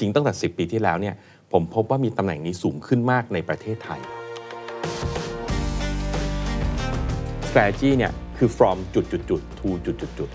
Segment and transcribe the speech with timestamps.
[0.00, 1.14] ริงๆ ตั้งแต่ 10 ปีที่แล้วเนี่ย
[1.52, 4.00] ผมพบว่ามีตำแหน่งนี้สูงขึ้นมากในประเทศไทย
[7.50, 10.28] strategy เนี่ยคือ from จุดจุดจุด to จุดจุดจุด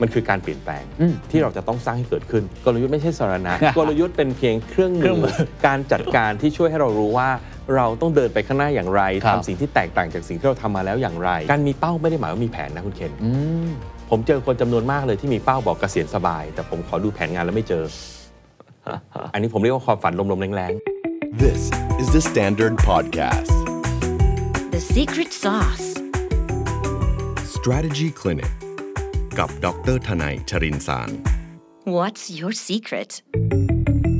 [0.00, 0.84] มันคือการเปลี่ยนแปลง
[1.30, 7.28] ที่เราจะต้องสร้างให้เกิดขึ้น กลยุทธ์ไม่ใช่สารณะกลยุทธ์เป็นเพียงเครื่องเครื่องมืมืออการจัดการที่ช่วยให้เรารู้ว่า
[7.76, 13.30] เราต้องเดินไปข้างหน้าอย่างไรครับทำสิ่งที่แตกต่างจากสิ่งที่เราทำมาแล้วอย่างไร การมีเป้าไม่ได้หมายว่ามีแผนนะคุณเคนอื
[13.66, 13.68] ม
[14.10, 17.82] ผมเจอคนจำนวนมากเลยที่มีเป้าบอกเกษียณสบาย แต่ผมขอดูแผนงานแล้วไม่เจอ
[19.32, 20.72] อันนี้ผมเรียกว่าความฝันลมๆแรง
[21.44, 21.62] This
[22.02, 23.54] is the Standard Podcast.
[24.74, 25.88] The secret sauce.
[27.56, 28.52] Strategy Clinic
[29.38, 31.10] กับดรทนายชรินสาร
[31.96, 33.10] What's your secret?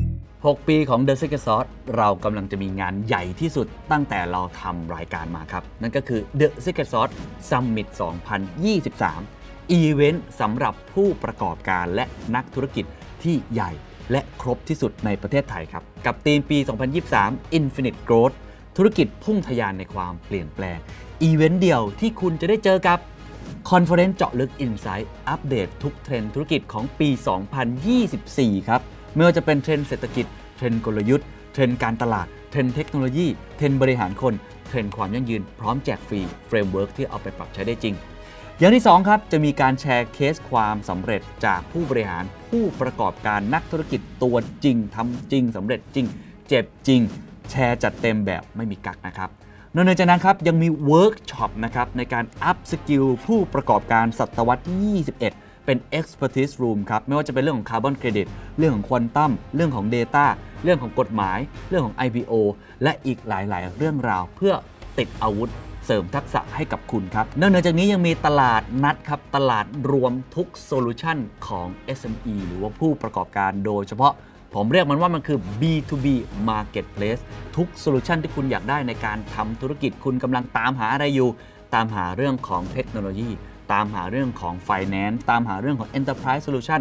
[0.09, 7.15] 6 ปีของ The Secret Sauce เรากำลังจะมีงานใหญ่ที่สุดตั้งแต่เราทำรายการมาครับ นั่นก็คือ The Secret Sauce
[7.51, 7.89] Summit
[9.01, 12.05] 2023 อีเวนต์สำหรับผู้ประกอบการและ
[12.35, 12.85] นักธุรกิจ
[13.23, 13.71] ที่ใหญ่
[14.11, 16.59] และครบที่สุดในประเทศไทยครับ กับธีมปี
[17.09, 18.37] 2023 Infinite Growth
[18.77, 20.79] ธุรกิจพุ่งทะยานในความเปลี่ยนแปลง
[21.23, 22.99] อีเวนต์เดียวที่คุณจะได้เจอกับ
[23.71, 27.09] conference เจาะลึก Insight อัปเดตทุกเทรนด์ธุรกิจของปี
[27.89, 28.81] 2024 ครับ
[29.15, 34.35] ไม่ว่าจะเป็นเทรนด์เศรษฐกิจ เทรนด์กลยุทธ์ เทรนด์การตลาด เทรนด์เทคโนโลยี เทรนด์บริหารคน
[34.69, 37.95] เทรนด์ความยั่งยืน พร้อมแจกฟรี framework ที่เอาไปปรับใช้ได้จริง
[38.61, 46.07] อย่างที่ 2 ครับ จะมีการแชร์เคสความสำเร็จจากผู้บริหารผู้ประกอบการนักธุรกิจตัวจริงทำจริงสำเร็จจริง
[46.49, 47.01] เจ็บจริง
[47.51, 49.31] แชร์จัดเต็มแบบไม่มีกักนะครับ
[49.75, 55.19] นอกจากนั้นครับยังมีเวิร์กช็อปนะครับในการ upskill ผู้ประกอบการศตวรรษที่21
[55.65, 58.27] เป็น expertise room ครับ ไม่ว่าจะเป็นเรื่องของคาร์บอนเครดิต
[58.59, 60.27] เรื่องของควอนตัมเรื่องของ Data
[60.65, 62.33] เรื่องของกฎหมาย เรื่องของ IPO
[62.83, 64.53] และอีกหลาย ๆ เรื่องราวเพื่อ
[64.99, 65.51] ติดอาวุธ
[65.91, 74.13] เสริมทักษะให้กับคุณครับนอกจากนี้ยังมีตลาดนัดครับตลาดรวมทุก solution ของ SME หรือว่าผู้ประกอบการโดยเฉพาะ
[74.55, 76.07] ผมเรียกมันว่ามันคือ B2B
[76.51, 77.23] Marketplace
[77.57, 81.31] ทุก solution ที่คุณอยากได้ในการทำธุรกิจคุณกำลังตามหาอะไรอยู่
[81.75, 83.29] ตามหาเรื่องของเทคโนโลยี
[83.73, 86.81] ตามหาเรื่องของ Finance ตามหาเรื่องของ Enterprise Solution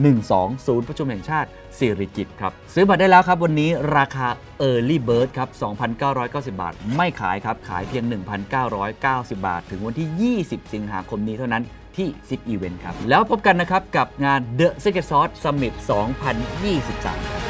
[0.00, 1.48] 12ศูนย์ประชุมแห่งชาติ
[1.78, 4.28] สิริกิติ์ครับ ซื้อบัตรได้แล้วครับ วันนี้ราคา
[4.62, 5.48] Early Bird ครับ
[6.00, 8.04] 2,990 บาท ไม่ขายครับ ขายเพียง
[8.74, 11.62] 1,990 บาท ถึงวันที่ 20 สิงหาคมนี้เท่านั้น
[11.96, 15.74] ที่10 Event ครับ แล้วพบกันนะครับ กับงาน The Secret Sauce Summit
[16.52, 17.42] 2023ครับ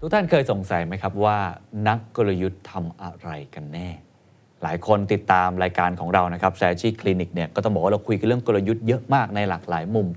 [0.00, 1.38] ทุกท่านเคยสงสัยไหมครับว่า
[1.88, 3.88] นักกลยุทธ์ทำอะไรกันแน่
[4.62, 10.08] หลายคนติดตามรายการของเรานะครับ Strategy Clinic เนี่ยก็ต้องบอกว่าเราคุยกันเรื่องกลยุทธ์เยอะมากในหลากหลายมุม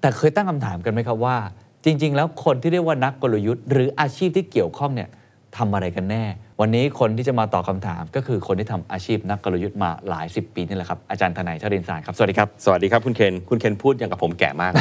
[0.00, 1.36] แต่เคยตั้งคำถามกันไหมครับว่า
[1.84, 5.08] จริง ๆ แล้วคนที่เรียกว่านักกลยุทธ์ หรืออาชีพที่เกี่ยวข้องเนี่ย
[5.58, 6.24] ทำอะไรกันแน่
[6.60, 14.72] วันนี้คนที่จะมาตอบคำถามก็คือคนที่ทำอาชีพนักกลยุทธ์มาหลายสิบปีนี่แหละครับ อาจารย์ทนายชรินทร์สารครับ สวัสดีครับๆสวัสดีครับคุณเคน คุณเคนพูดอย่างกับผมแก่มาก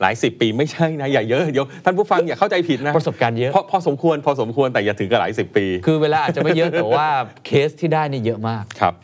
[0.00, 7.08] หลายสิบปีไม่ใช่นะ อย่าเยอะเดี๋ยวท่านผู้ฟังอย่าเข้าใจผิดนะ ประสบการณ์เยอะพอพอสมควรพอสมควรแต่อย่าถึงกับหลายสิบปี คือเวลาอาจจะไม่เยอะแต่ว่า
[7.46, 8.94] เคสที่ได้เนี่ยเยอะมากครับ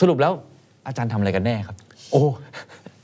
[0.00, 0.32] สรุปแล้ว
[0.86, 1.76] อาจารย์ทำอะไรกันแน่ครับ
[2.12, 2.22] โอ้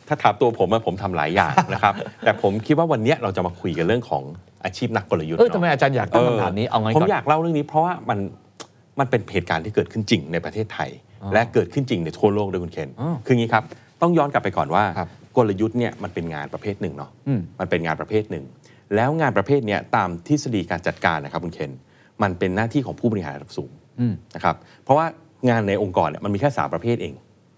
[0.08, 4.22] ถ้าถามตัวผมอะผมทำหลายอย่างนะครับ แต่ผมคิดว่าวันเนี้ยเราจะมาคุยกันเรื่องของ
[4.64, 8.18] อาชีพนักกลยุทธ์เออนะทำไมอาจารย์อยากตั้งคำถามนี้เอางั้นผมก่อนอยากเล่าเรื่องนี้เพราะว่ามัน
[8.98, 10.90] มันเป็นเหตุการณ์ที่เกิดขึ้นจริงในประเทศไทย
[11.32, 13.64] และเกิดขึ้นจริงในทั่วโลกด้วยคุณเคนอ๋อคืองี้ครับ
[14.02, 18.44] ต้องย้อนกลับไปก่อนว่าครับกลยุทธ์เนี่ยมันเป็นงานประเภทหนึ่งเนาะอืมมันเป็นงานประเภทหนึ่ง
[18.94, 21.72] แล้วงานประเภทเนี้ยตามทฤษฎีการจัดการนะครับคุณเคน
[22.22, 23.70] มันเป็นหน้าที่ของผู้บริหารระดับสูง
[24.00, 25.06] อืมนะครับเพราะว่า
[25.48, 27.14] งานในองค์กรเนี่ยมันมีแค่สามประเภทเอง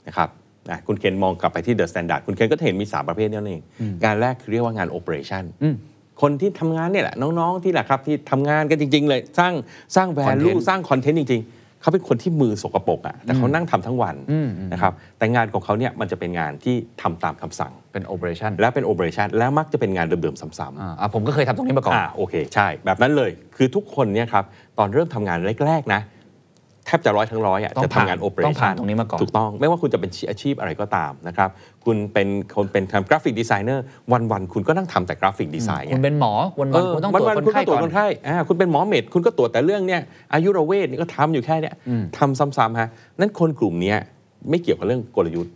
[0.08, 0.28] นะครับ
[0.70, 3.62] นะคุณเคนมองกลับไปที่เดอะสแตนดาร์ดคุณเคนก็จะเห็นมี 3 ประเภทนั่นเอง
[4.04, 5.74] งานแรกคือเรียกว่างาน operation อืม
[6.22, 9.52] คนที่ทำงานเนี่ยแหละน้องๆนี่แหละครับที่ทำงานกันจริง ๆ เลยสร้าง
[9.96, 24.44] สร้าง value Content สร้างคอนเทนต์จริง ๆ เขาเป็นคนที่มือสกปรกอะแต่เขานั่งทำทั้งวันอืมอืมนะครับแต่งานของเขาเนี่ยมันจะเป็นงานที่ทำตามคำสั่งเป็น operation และเป็น operation และมักจะเป็นงานเดิมๆซ้ำๆอ่าผมก็เคยทำตรงนี้มาก่อนอ่าโอเคใช่ แบบนั้นเลยคือทุกคนเนี่ยครับ
[24.78, 26.00] ตอนเริ่มทำงานแรกๆนะ
[26.86, 31.50] แทบจะร้อยทั้งร้อยอะต้องจะทำงานผ่าน operation ต้องผ่านตรงนี้มาก่อน ถูกต้องไม่ว่าคุณจะเป็นอาชีพอะไรก็ตามนะครับ
[31.84, 33.84] คุณเป็นคนเป็นทำ graphic designer
[34.32, 40.00] วันๆคุณก็นั่งทำแต่ graphic design คุณเป็นหมอวันวันๆคุณต้องตรวจวันคๆนคุณไข้ก็ตรวก่จอนคนไข้อ่าคุณเป็นหมอ med คุณก็ตรวจแต่เรื่องเนี่ย
[40.34, 41.74] อายุรเวทนี่ก็ทำอยู่แค่เนี้ย
[42.18, 42.88] ทำซ้ำๆฮะ
[43.20, 43.98] นั่นคนกลุ่มเนี้ย
[44.50, 45.52] ไม่เกี่ยวกับเรื่องกลยุทธ์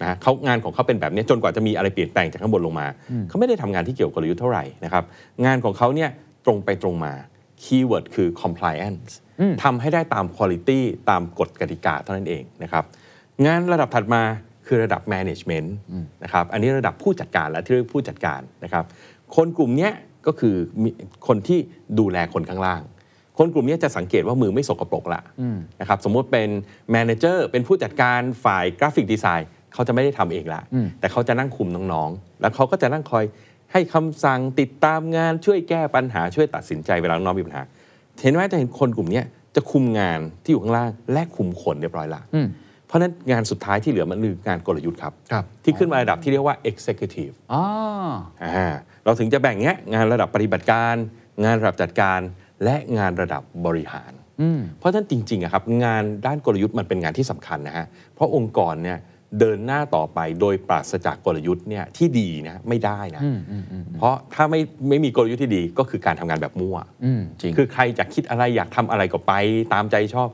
[0.00, 2.86] นะฮะเขางานของเขาเป็นแบบเนี้ยจนกว่าจะมีอะไรเปลี่ยนแปลงจากข้างบนลงมา
[3.28, 5.04] เขาไม่ได้ทำงานที่เกี่ยวกับกลยุทธ์เท่าไหร่นะครับ
[5.44, 6.10] งานของเขาเนี่ย
[6.44, 7.12] ตรงไปตรงมา
[7.64, 9.12] keyword คือ compliance
[9.62, 10.80] ทำให้ได้ตาม quality
[11.10, 12.84] ตามกฎกติกาเท่านั้นเองนะครับ
[13.46, 14.22] งานระดับถัดมา
[14.66, 15.68] คือระดับ management
[16.22, 18.84] นะครับอันนี้ระดับผู้จัดการและที่เรียกผู้จัดการนะครับ
[19.36, 19.92] คนกลุ่มเนี้ย
[20.26, 20.90] ก็คือมี
[21.26, 21.58] คนที่
[21.98, 22.82] ดูแลคนข้างล่าง
[23.38, 25.20] คนกลุ่มเนี้ยจะสังเกตว่ามือไม่สกปรกละ
[25.80, 26.48] นะครับสมมุติเป็น
[26.94, 30.62] manager เป็นผู้จัดการฝ่าย graphic designเขาจะไม่ได้ทำเองละ
[31.00, 33.24] แต่เขาจะนั่งคุมน้องๆ แล้วเขาก็จะนั่งคอย
[33.74, 37.62] ให้คำสั่งติดตามงานช่วยแก้ปัญหาช่วยตัดสินใจเวลาน้องๆมีปัญหา
[38.22, 39.24] เห็นไหมจะเห็นคนกลุ่มเนี้ย
[39.56, 42.22] จะคุมงานที่อยู่ข้างล่างและคุมคนเรียบร้อยละ
[42.86, 47.62] เพราะฉะนั้นงานสุดท้ายที่เหลือมันคืองานกลยุทธ์ครับครับที่ขึ้นมาระดับที่เรียกว่า executive อ๋อ
[48.42, 48.68] อ่า
[49.04, 50.94] เราถึงจะแบ่งเงี้ยงานระดับปฏิบัติการ
[51.44, 52.20] งานระดับจัดการ
[52.64, 54.12] และงานระดับบริหาร
[54.78, 58.98] เพราะฉะนั้นจริงๆอะครับงานด้านกลยุทธ์มันเป็นงานที่สำคัญนะฮะเพราะองค์กรเนี่ย
[59.40, 63.22] เดินหน้าต่อไปโดยปราศจากกลยุทธ์เนี่ยที่ดีนะไม่ได้นะ
[63.98, 69.32] เพราะถ้าไม่ไม่มีกลยุทธ์ที่ดีก็คือการทำงานแบบมั่วอืมจริงคือใครจะคิดอะไรอยากทำอะไรก็ไป
[69.72, 70.28] ตามใจชอบ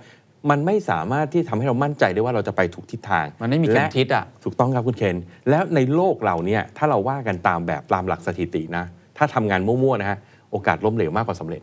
[0.50, 5.16] มันไม่สามารถที่ทำให้เรามั่นใจได้ว่าเราจะไปถูกทิศทาง มันไม่มีเข็มและทิศอะถูกต้องครับคุณเคน
[5.50, 8.84] แล้วในโลกเราเนี่ยถ้าเราว่ากันตามแบบตามหลักสถิตินะ
[9.16, 10.18] ถ้าทำงานมั่วๆนะฮะ
[10.50, 11.62] โอกาสล้มเหลวมากกว่าสำเร็จ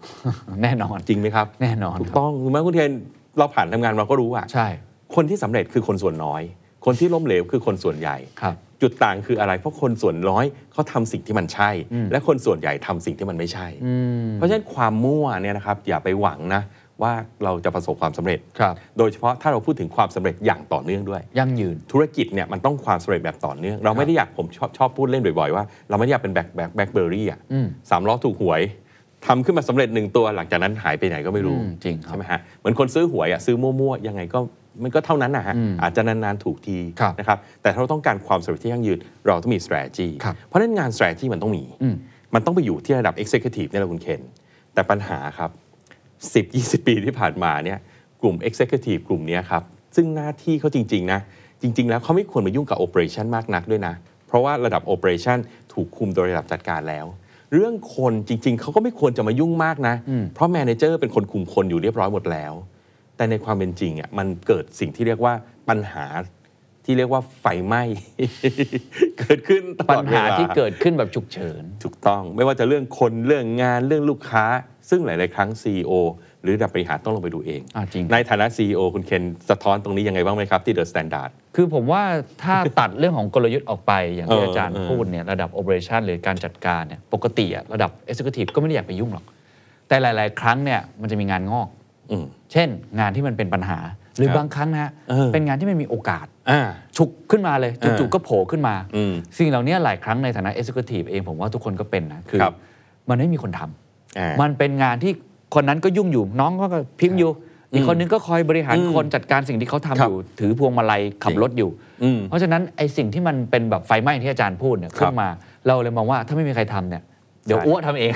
[0.63, 2.91] แน่นอนจริงไหมครับ แน่นอนถูกครับต้องถูกไหมคุณเคน
[3.37, 4.67] เราผ่านทำงานเราก็รู้อะใช่
[5.15, 6.41] คนที่สำเร็จคือคนส่วนน้อย
[6.85, 11.69] คนที่ล้มเหลวคือคนส่วนใหญ่ ครับ จุดต่างคืออะไร เพราะคนส่วนน้อยเขาทำสิ่งที่มันใช่
[12.11, 13.67] และคนส่วนใหญ่ทำสิ่งที่มันไม่ใช่
[14.35, 16.63] เพราะฉะนั้นความมั่วเนี่ยนะครับอย่าไปหวังนะ
[17.03, 17.13] ว่า
[17.43, 28.61] เราจะประสบความสำเร็จ ครับ โดยเฉพาะถ้าเราพูดถึงความสำเร็จอย่างต่อเนื่องด้วย ยั่งยืน ธุรกิจเนี่ยมันต้องความสำเร็จแบบต่อเนื่อง เราไม่ได้อยากผมชอบชอบพูดเล่นบ่อยๆว่าเราไม่ได้อยากเป็นแบ็คแบ็ค BlackBerry อะอืมสามล้อถูกหวย
[29.25, 34.39] ทำขึ้นมาสำเร็จหนึ่งตัวหลังจากนั้นหายไปไหนก็ไม่รู้ อืมจริงครับ ใช่ไหมฮะเหมือนคนซื้อหวยอะซื้อมั่วๆ ยังไงก็
[34.83, 41.95] มันก็เท่านั้นนะฮะอืมอาจจะนานๆถูกทีครับนะครับแต่ถ้าเราต้องการความสำเร็จที่ยั่งยืน เราต้องมี strategy ครับเพราะฉะนั้นงาน strategy มันต้องมีอืม
[42.33, 44.21] มันต้องไปอยู่ที่ระดับ executive เนี่ยแหละคุณเคน
[44.73, 45.51] แต่ปัญหาครับ
[46.05, 47.79] 10 20 ปีที่ผ่านมาเนี่ย
[48.21, 49.63] กลุ่ม Executive กลุ่มเนี้ยครับ
[49.95, 51.19] ซึ่งหน้าที่เขาจริงๆนะ
[51.61, 53.93] จริง ๆ แล้วเขาไม่ควรมายุ่งกับ Operation มากนักด้วยนะ
[54.27, 55.37] เพราะว่าระดับ Operation
[55.73, 57.05] ถูกคุมโดยระดับจัดการแล้ว
[57.53, 59.95] เรื่องคนจริง ๆ เขาก็ไม่ควรจะมายุ่งมากนะ
[60.35, 62.53] เพราะ Manager เป็นคนคุมคนอยู่เรียบร้อยหมดแล้ว
[63.17, 65.33] แต่ในความเป็นจริงอะมันเกิดสิ่งที่เรียกว่า
[65.69, 66.05] ปัญหา
[66.85, 67.83] ที่เรียกว่าไฟไหม้
[69.19, 74.45] เกิดขึ้นตลปัอญดเวหาลาที่เกิดขึ้นแบบฉุกเฉิน ถูกต้อง ไม่ว่าจะเรื่องคนเรื่องงานเรื่องลูกค้า
[74.89, 75.93] ซึ่งหลาย ๆ ครั้ง CEO
[76.41, 82.03] หรือระดับบริหารต้องลงไปดูเอง อ่าจริง ในฐานะ CEO คุณเคนสะท้อนตรงนี้ยังไงบ้างไหมครับที่ The Standard คือผมว่า
[82.43, 89.25] ถ้าตัดเรื่องของกลยุทธ์ออกไปอย่างที่เอออาจารย์เออพูดเนี่ยระดับ operation หรือการจัดการเนี่ยปกติอะระดับ executive ก็ไม่ได้อยากไปยุ่งหรอก
[89.87, 91.76] แต่หลาย ๆ ครั้งเนี่ยมันจะมีงานงอกอืม
[92.51, 92.67] เช่น
[92.99, 93.79] งานที่มันเป็นปัญหา
[94.17, 96.61] หรือครับบางครั้งนะฮะเออเป็นงานที่ไม่มีโอกาสอ่า
[96.97, 102.53] ฉุกขึ้นมาเลยอ่าจู่ๆก็โผล่ขึ้นมาอืมสิ่งเหล่านี้หลายครั้งในฐานะ executive เองผมว่าทุกคนก็เป็นนะคือครับ
[103.09, 105.11] มันไม่มีคนทำอ่ามันเป็นงานที่
[105.55, 106.65] คนนั้นก็ยุ่งอยู่น้องก็
[106.99, 107.31] พิมพ์อยู่
[107.73, 111.69] อีกคนนึงก็คอยบริหารอืมคนจัดการสิ่งที่เขาทำครับอบยู่ ถือพวงมาลัยขับรถอยู่
[112.03, 115.29] อืมเพราะฉะนั้นไอ้สิ่งที่มันเป็นแบบไฟไหม้ที่อาจารย์พูดเนี่ยครับขึ้นมา
[115.67, 117.03] เราเลยมองว่าถ้าไม่มีใครทำเนี่ย
[117.47, 118.11] เดี๋ยวใช่อั๊วทำเอง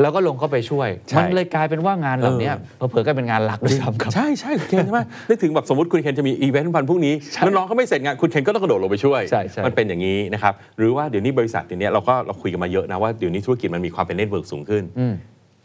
[0.00, 2.50] แล้วก็ลงเข้าไปช่วยใช่มันเลยกลายเป็นว่างานเหล่านี้
[2.90, 15.14] เผลอๆก็เป็นงานหลักด้วยซ้ำครับใช่ใช่คุณเคนใช่ไหมนึกถึงแบบสมมติคุณเคนจะมีอีเวนต์วันพรุ่งนี้แล้วน้องเขาไม่เสร็จงานคุณเคนก็ต้องกระโดดลงไปช่วยใช่ใช่มันเป็นอย่างนี้นะครับหรือว่าเดี๋ยวนี้บริษัทเดี๋ยวนี้เราก็เราคุยกันมาเยอะนะว่าเดี๋ยวนี้ธุรกิจมันมีความเป็น network สูงขึ้นอืม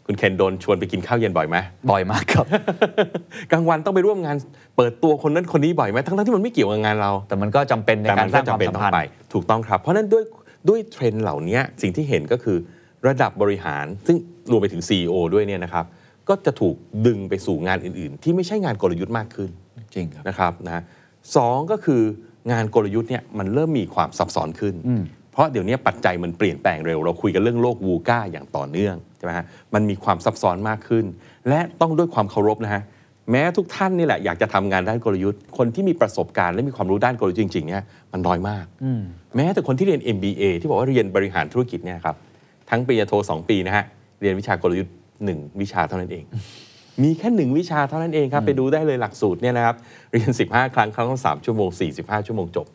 [0.06, 1.56] คุณเคนโดนชวนไปกินข้าวเย็นบ่อยไหม
[1.90, 2.46] บ่อยมากครับ
[3.52, 4.36] กลางวันต้องไปร่วมงาน
[4.76, 10.24] เปิดตัวคนนั้นคนนี้บ่อยไหมทั้งๆที่มันไม่เกี่ยวกับงานเรา แต่มันก็จำเป็นในแต่การมันสก็ร้างความจำเป็นสัมต้อพันงไปธ์ถูกต้องครับ เพราะฉะนั้นด้วย
[10.68, 12.56] ด้วยเทรนด์เหล่านี้สิ่งที่เห็นก็คือ
[13.08, 14.16] ระดับบริหาร ซึ่ง
[14.50, 15.84] รวมไปถึง CEO ด้วยเนี่ยนะครับ
[16.28, 19.50] ก็จะถูกดึงไปสู่งานอื่น ๆ ที่ไม่ใช่งานกลยุทธ์มากขึ้น
[19.94, 20.82] จริงครับนะครับนะ
[21.36, 22.02] สองก็คือ
[22.52, 24.74] งานกลยุทธ์เนี่ยมันเริ่มมีความซับซ้อนขึ้น
[25.32, 31.04] เพราะเดี๋ยวนี้ปัจจัยมันเปลี่ยนแปลงเร็ว เราคุยกันเรื่องโลกวูก้าอย่างต่อเนื่องใช่ไหมฮะมันมีความซับซ้อนมากขึ้น
[31.48, 32.82] และต้องด้วยความเคารพนะฮะ
[33.30, 38.64] แม้ทุกท่านนี่แหละอยากจะทำงานด้านกลยุทธ์ คนที่มีประสบการณ์และมีความรู้ด้านกลยุทธ์จริงๆเนี่ยมันน้อยมาก
[39.36, 42.16] แม้แต่คนที่เรียน MBA ที่บอกว่าเรียนบริหารธุรกิจเนี่ยครับ
[42.70, 43.84] ทั้งปริญญาโท2ปีนะฮะ
[44.20, 46.24] เรียนวิชากลยุทธ์หนึ่งวิชาเท่านั้นเอง
[47.02, 49.76] มีแค่หนึ่งวิชาเท่านั้นเองครับ ไปดูได้เลยหลักสูตรเนี่ยนะครับ
[50.12, 52.66] เรียน 15 ครั้งครั้งละ3ชั่วโมง 45 ชั่วโมงจบ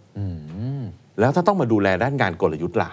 [1.19, 2.91] แล้วถ้าต้องมาดูแลด้านงานกลยุทธ์ล่ะ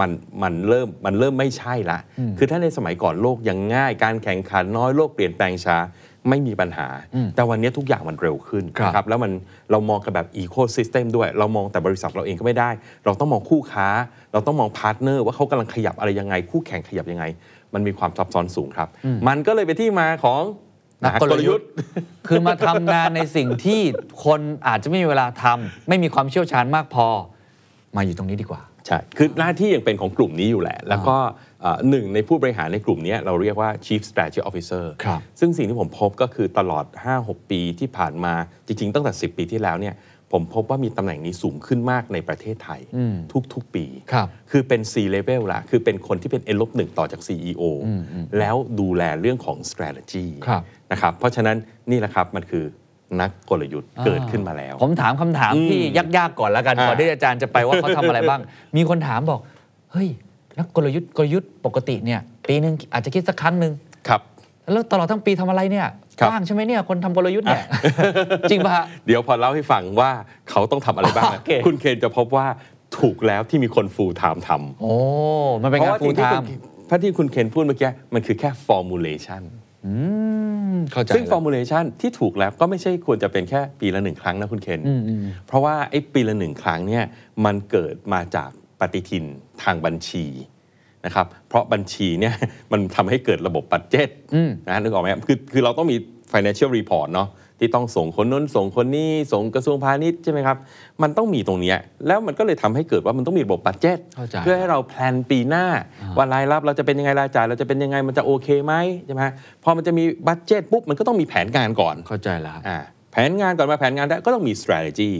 [0.00, 0.10] มัน
[0.42, 1.98] มันเริ่มมันเริ่มไม่ใช่ละ
[2.38, 5.76] คือถ้าในสมัยก่อนโลกยังง่าย การแข่งขันน้อยโลกเปลี่ยนแปลงช้า
[6.30, 6.88] ไม่มีปัญหา
[7.34, 9.32] แต่วันนี้ทุกอย่างมันเร็วขึ้นครับนะครับแล้วมัน
[9.70, 12.70] เรามองกันแบบอีโค y ิสเต็มด้วย เรามองแต่บริษัทเราเองก็ไม่ได้
[13.04, 13.86] เราต้องมองคู่ค้า
[14.32, 17.24] เราต้องมอง partner ว่าเขากำลังขยับอะไรยังไง คู่แข่งขยับยังไง
[17.74, 18.88] มันมีความซับซ้อนสูงครับ
[19.28, 20.42] มันก็เลยเป็นที่มาของ
[21.02, 21.68] นักกลยุทธ์
[22.28, 23.80] คือมาทำงานในสิ่งที่
[24.24, 27.06] คนอาจจะไม่มีเวลาทำไม่มีความเชี่ยวชาญมากพอ
[27.96, 31.16] มาอยู่ตรงนี้ดีกว่า ใช่ คือหน้าที่ยังเป็นของกลุ่มนี้อยู่แหละ แล้วก็
[31.62, 36.84] เอ่อหนึ่งในผู้บริหารในกลุ่มนี้เราเรียกว่า Chief Strategy Officer ครับซึ่งสิ่งที่ผมพบก็คือตลอด
[37.18, 38.34] 5-6 ปีที่ผ่านมา
[38.66, 39.94] จริง ๆ ตั้งแต่ 10 ปีที่แล้วเนี่ย
[40.32, 42.80] ผมพบว่ามีตำแหน่งนี้สูงขึ้นมากในประเทศไทย
[43.54, 47.62] ทุก ๆ ปีครับคือเป็น C level ละคือเป็นคนที่เป็น N ลบหนึ่งต่อจาก CEO
[48.38, 50.62] แล้วดูแลเรื่องของ strategy ครับ
[50.92, 51.56] นะครับเพราะฉะนั้น
[51.90, 52.64] นี่แหละครับมันคือ
[53.20, 55.80] นักกลยุทธ์เกิดขึ้นมาแล้ว ผมถามคำถามอืมที่
[56.16, 58.40] ยากๆก่อนแล้วกันอ่าก่อนที่อาจารย์จะไปว่าเขาทำอะไรบ้าง
[58.76, 59.40] มีคนถามบอก
[59.92, 60.08] เฮ้ย
[60.58, 63.72] นักกลยุทธ์กลยุทธ์ปกติเนี่ย ปีหนึ่งอาจจะคิดสักครั้งหนึ่ง
[64.08, 64.20] ครับ
[64.72, 65.86] แล้วตลอดทั้งปีทำอะไรเนี่ย
[66.18, 67.64] ครับว่างใช่ไหมเนี่ยคนทำกลยุทธ์เนี่ย
[68.50, 70.10] จริงปะฮะเดี๋ยวพอเล่าให้ฟังว่า
[70.50, 72.46] เขาต้องทำอะไรบ้างนะโอเคคุณเคนจะพบว่า
[72.98, 74.94] ถูกแล้วที่มีคนฟูลไทม์ทำโอ้
[75.62, 76.48] มันเป็นเพราะงานว่าฟูสิ่ลงไทที่คุณม์
[76.88, 79.42] พระที่คุณเคนพูดเมื่อกี้มันคือแค่ formulation
[80.92, 84.80] เข้าใจซึ่ง แล้ว formulation ที่ถูกแล้วก็ไม่ใช่ควรจะเป็นแค่ปีละหนึ่งครั้งนะคุณเคน
[85.46, 87.04] เพราะว่าไอ้ปีละหนึ่งครั้งเนี่ย
[87.44, 88.50] มันเกิดมาจาก
[88.80, 89.24] ปฏิทิน
[89.62, 90.24] ทางบัญชี
[91.04, 92.34] นะครับเพราะบัญชีเนี่ย
[92.72, 94.08] มันทำให้เกิดระบบบัตเจ็ต
[94.68, 95.96] นะนึกออกไหมครับคือคือเราต้องมี
[96.32, 100.56] financial report เนาะ ที่ต้องส่งคนนู้นส่งคนนี้ส่งกระทรวงพาณิชย์ใช่ไหมครับ
[101.02, 105.66] มันต้องมีตรงเนี้ยแล้วมันก็เลยทำให้เกิดว่ามันต้องมีระบบ budget เข้าใจเพื่อให้เรา plan ปีหน้า
[106.16, 108.74] ว่ารายรับเราจะเป็นยังไงรายจ่ายเราจะเป็นยังไงมันจะโอเคไหม
[109.06, 109.22] ใช่ไหม
[109.64, 115.10] พอมันจะมี budget ปุ๊บมันก็ต้องมีแผนงานก่อนเข้าใจแล้วอ่าแผนงานก่อนมาแผนงานได้ก็ต้องมี strategy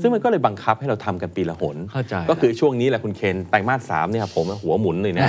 [0.00, 5.28] ซึ่งมันก็เลยบังคับให้เราทำกันปีละหนเข้าใจก็คือช่วงนี้แหละคุณเคนไตรมาสสามเนี่ยผมหัวหมุนเลยนะ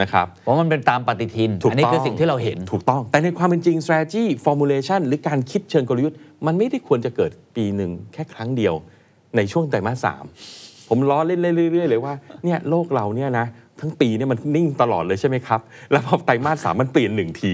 [0.00, 8.74] นะครับเพราะมันเป็นตามปฏิทินถูกอันนี้ต้องคือสิ่งที่เราเห็นถูกต้อง แต่ในความเป็นจริง strategy formulation หรือการคิดเชิงกลยุทธ์ มันไม่ได้ควรจะเกิดปีหนึ่งแค่ครั้งเดียว
[9.36, 10.24] ในช่วงไตรมาสสาม
[10.88, 13.46] ผมล้อเล่นเรื่อยๆเลยว่าเนี่ยโลกเราเนี่ยนะ
[13.80, 15.60] ทั้งปีเนี่ยมันนิ่งตลอดเลยใช่ไหมครับ
[15.90, 17.52] แล้วพอไตรมาสสามมันเปลี่ยนหนึ่งที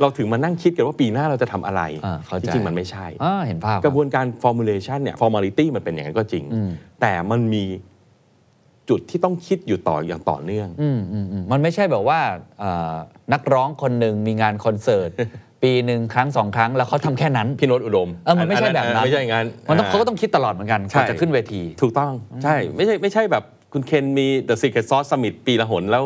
[0.00, 6.44] เราถึงมานั่งคิดกันว่าปีหน้าเราจะทำอะไรอ่าเข้าใจจริงๆ มันไม่ใช่อ่าเห็นภาพคกบระบวนการ formulation เนี่ย formality มันเป็นอย่างนั้นก็จริง
[7.00, 7.64] แต่มันมี
[8.88, 12.20] จุดที่ต้องคิดอยู่ต่ออย่างต่อเนื่องอืมอืมอืมมันไม่ใช่แบบว่า
[12.60, 12.94] เอ่อ
[13.32, 15.10] นักร้องคนหนึ่งมีงานคอนเสิร์ต
[15.62, 26.04] ปีหนึ่งครั้งสองครั้งแล้วเขาทำแค่นั้น พี่โน้ตอุดมเออมันไม่ใช่แบบนั้นไม่ใช่อย่างนั้นมันต้องอ่าเขาก็ต้องคิดตลอดเหมือนกันใช่ก่อนจะขึ้นเวที ถูกต้องใช่ไม่ใช่ไม่ใช่แบบ คุณเคนมี The Secret Sauce Summit ปีละหนแล้ว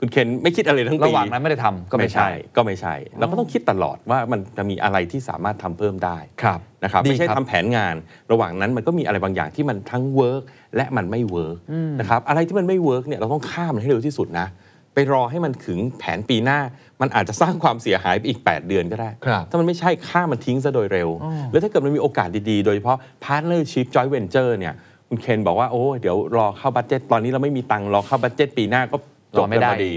[0.00, 7.94] คุณเคนไม่คิดอะไรทั้งปีระหว่างนั้นไม่ได้ทำก็ไม่ใช่ ก็ไม่ใช่เราก็ต้องคิดตลอดว่ามันจะมีอะไรที่สามารถทำเพิ่มได้ครับนะครับดีไม่ใช่ครับทำแผนงาน
[8.32, 10.42] ระหว่างนั้นมันก็มีอะไรบางอย่างที่มันทั้ง work
[10.76, 11.58] และมันไม่ work
[12.00, 14.46] นะครับอะไรที่มันไม่ work เนี่ยเราต้องข้ามมันให้เร็วที่สุดนะ
[14.94, 16.58] ไปรอให้มันถึงแผนปีหน้า
[17.00, 21.08] มันอาจจะสร้างความเสียหายไปอีก 8 เดือนก็ได้ครับถ้ามันไม่ใช่ข้ามมันทิ้งซะโดยเร็ว
[21.50, 24.74] แล้วถ้าเกิดมันมีโอกาสดีๆ โดยเฉพาะ partnership joint venture เนี่ย
[25.08, 28.96] คุณเคนบอกว่าโอ้เดี๋ยวรอเข้า budget ตอนนี้เราไม่มีตังค์รอเข้า budget ปีหน้าก็
[29.36, 29.92] จบไม่ได้กันพอดี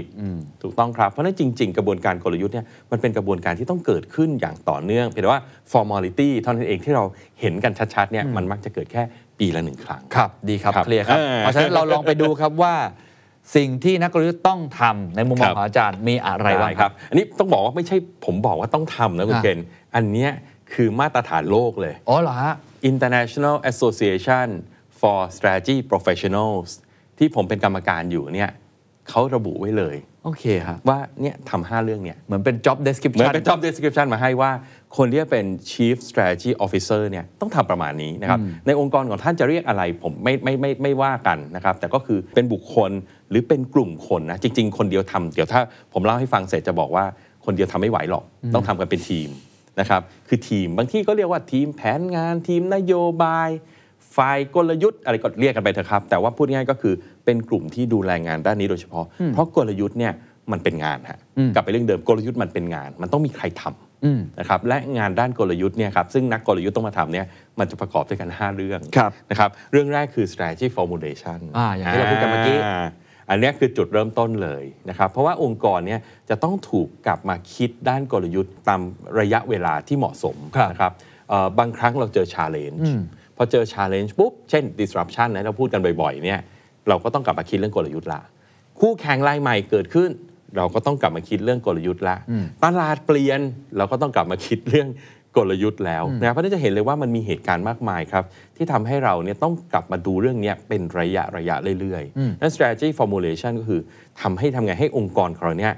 [0.62, 5.40] ถูกต้องครับ เพราะฉะนั้นจริง ๆ กระบวนการกลยุทธ์เนี่ยมันเป็นกระบวนการที่ต้องเกิดขึ้นอย่างต่อเนื่อง เพียงแต่ว่า
[5.72, 7.04] formality เท่านั้นเองที่เรา
[7.40, 9.02] เห็นกันชัดๆเนี่ยมันมักจะเกิดแค่
[9.38, 12.74] ปีละหนึ่งครั้งครับดีครับครับเคลียร์ครับอ่าเพราะฉะนั้นเราลองไปดูครับว่า
[13.56, 19.58] สิ่งที่นักกลยุทธ์ต้องทำในมุมมองครับของอาจารย์มีอะไรบ้างได้ครับ อันนี้ต้องบอกว่าไม่ใช่ผมบอกว่าต้องทำนะคุณอะเคน
[19.94, 20.30] อันเนี้ย
[20.72, 22.54] คือมาตรฐานโลกเลย อ๋อเหรอฮะ
[22.90, 24.48] International Association
[25.02, 26.70] for Strategy Professionals
[27.18, 28.50] ที่ผมเป็นกรรมการอยู่เนี่ย
[29.08, 34.50] เขาระบุไว้เลย โอเคครับ ว่าเนี่ยทำห้าเรื่องเนี่ยเหมือนเป็น job เหมือน description เป็น job description มาให้ว่า
[34.96, 42.90] คนที่จะเป็น chief strategy officer เนี่ยต้องทำประมาณนี้นะครับ ในองค์กรของท่านจะเรียกอะไรผมไม่ไม่ไม่ไม่ว่ากันนะครับ แต่ก็คือเป็นบุคคล
[43.30, 45.60] หรือเป็นกลุ่มคนนะ จริง ๆ คนเดียวทำเดี๋ยวถ้า
[45.92, 47.04] ผมเล่าให้ฟังเสร็จจะบอกว่า
[47.44, 49.28] คนเดียวทำไม่ไหวหรอก ต้องทำกันเป็นทีม
[49.80, 53.48] นะครับ คือทีมบางที่ก็เรียกว่าทีมแผนงานทีมนโยบาย
[54.16, 59.04] ฝ่ายกลยุทธ์อะไรก็เรียกกันไปเถอะครับ แต่ว่าพูดง่ายๆก็คือเป็นกลุ่มที่ดูแลงานด้านนี้โดยเฉพาะ
[59.34, 60.12] เพราะกลยุทธ์เนี่ย
[60.52, 61.18] มันเป็นงานฮะ
[61.54, 67.26] กลับไปเรื่องเดิมกลยุทธ์มันเป็นงาน มันต้องมีใครทำนะครับและงานด้านกลยุทธ์เนี่ยครับซึ่งนักกลยุทธ์ต้องมาทำเนี่ย
[67.58, 72.84] มันจะประกอบด้วยกัน 5 เรื่องครับนะครับเรื่องแรกคือ strategy formulation อ่าอย่างที่เราพูดกันเมื่อกี้า
[73.30, 76.00] อันเนี้ยคือจุดเริ่มต้นเลยนะครับเพราะว่าองค์กรเนี่ย
[76.30, 78.80] จะต้องถูกกลับมาคิดด้านกลยุทธ์ตาม
[79.20, 80.92] ระยะเวลาที่เหมาะสมครับนะครับ
[81.28, 82.80] เอ่อบางครั้งเราเจอ challenge
[83.21, 86.40] พ อเจอ challenge ปุ๊บ เช่น disruption นะเราพูดกันบ่อยๆเนี่ย
[86.88, 88.20] เราก็ต้องกลับมาคิดเรื่องกลยุทธ์ละ
[88.80, 90.10] คู่แข่งรายใหม่เกิดขึ้น
[90.56, 92.16] เราก็ต้องกลับมาคิดเรื่องกลยุทธ์ละ
[92.64, 93.40] ตลาดเปลี่ยน
[93.76, 94.88] เราก็ต้องกลับมาคิดเรื่อง
[95.36, 98.24] กลยุทธ์แล้วนะเพราะฉะนั้นจะเห็นเลยว่ามันมีเหตุการณ์มากมายครับ
[98.56, 103.80] ที่ทำให้เราเนี่ยต้องกลับมาดูเรื่องเนี้ยเป็นระยะระยะเรื่อยๆนั่น strategy formulation ก็คือ
[104.20, 105.74] ทำให้ทำไงให้องค์กรของเราเนี่ย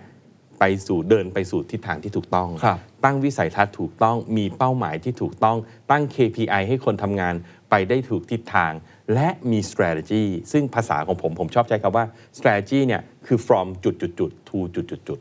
[0.61, 5.57] ไปสู่เดินไปสู่ทิศทางที่ถูกต้องครับตั้งวิสัยทัศน์ถูกต้องมีเป้าหมายที่ถูกต้อง
[5.91, 7.35] ตั้ง KPI ให้คนทำงาน
[7.71, 8.73] ไปได้ถูกทิศทาง
[9.15, 12.05] และมี strategy ซึ่งภาษาของผมผมชอบใช้คำว่า
[12.39, 15.19] strategy เนี่ยคือ from จุดจุดจุด to จุดจุดจุด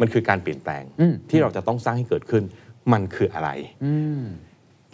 [0.00, 0.82] มันคือการเปลี่ยนแปลง
[1.30, 2.44] ที่เราจะต้องสร้างให้เกิดขึ้น
[2.92, 3.50] มันคืออะไร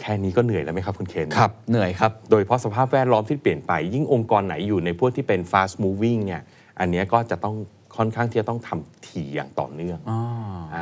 [0.01, 6.43] แค่นี้ก็เหนื่อยแล้วไหมครับคุณเคนครับ เหนื่อยครับ โดยเฉพาะสภาพแวดล้อมที่เปลี่ยนไป ยิ่งองค์กรไหนอยู่ในพวกที่เป็น fast moving เนี่ย
[6.81, 7.57] อันเนี้ยก็จะต้อง
[7.97, 9.99] ค่อนข้างที่จะต้องทำถี่อย่างต่อเนื่อง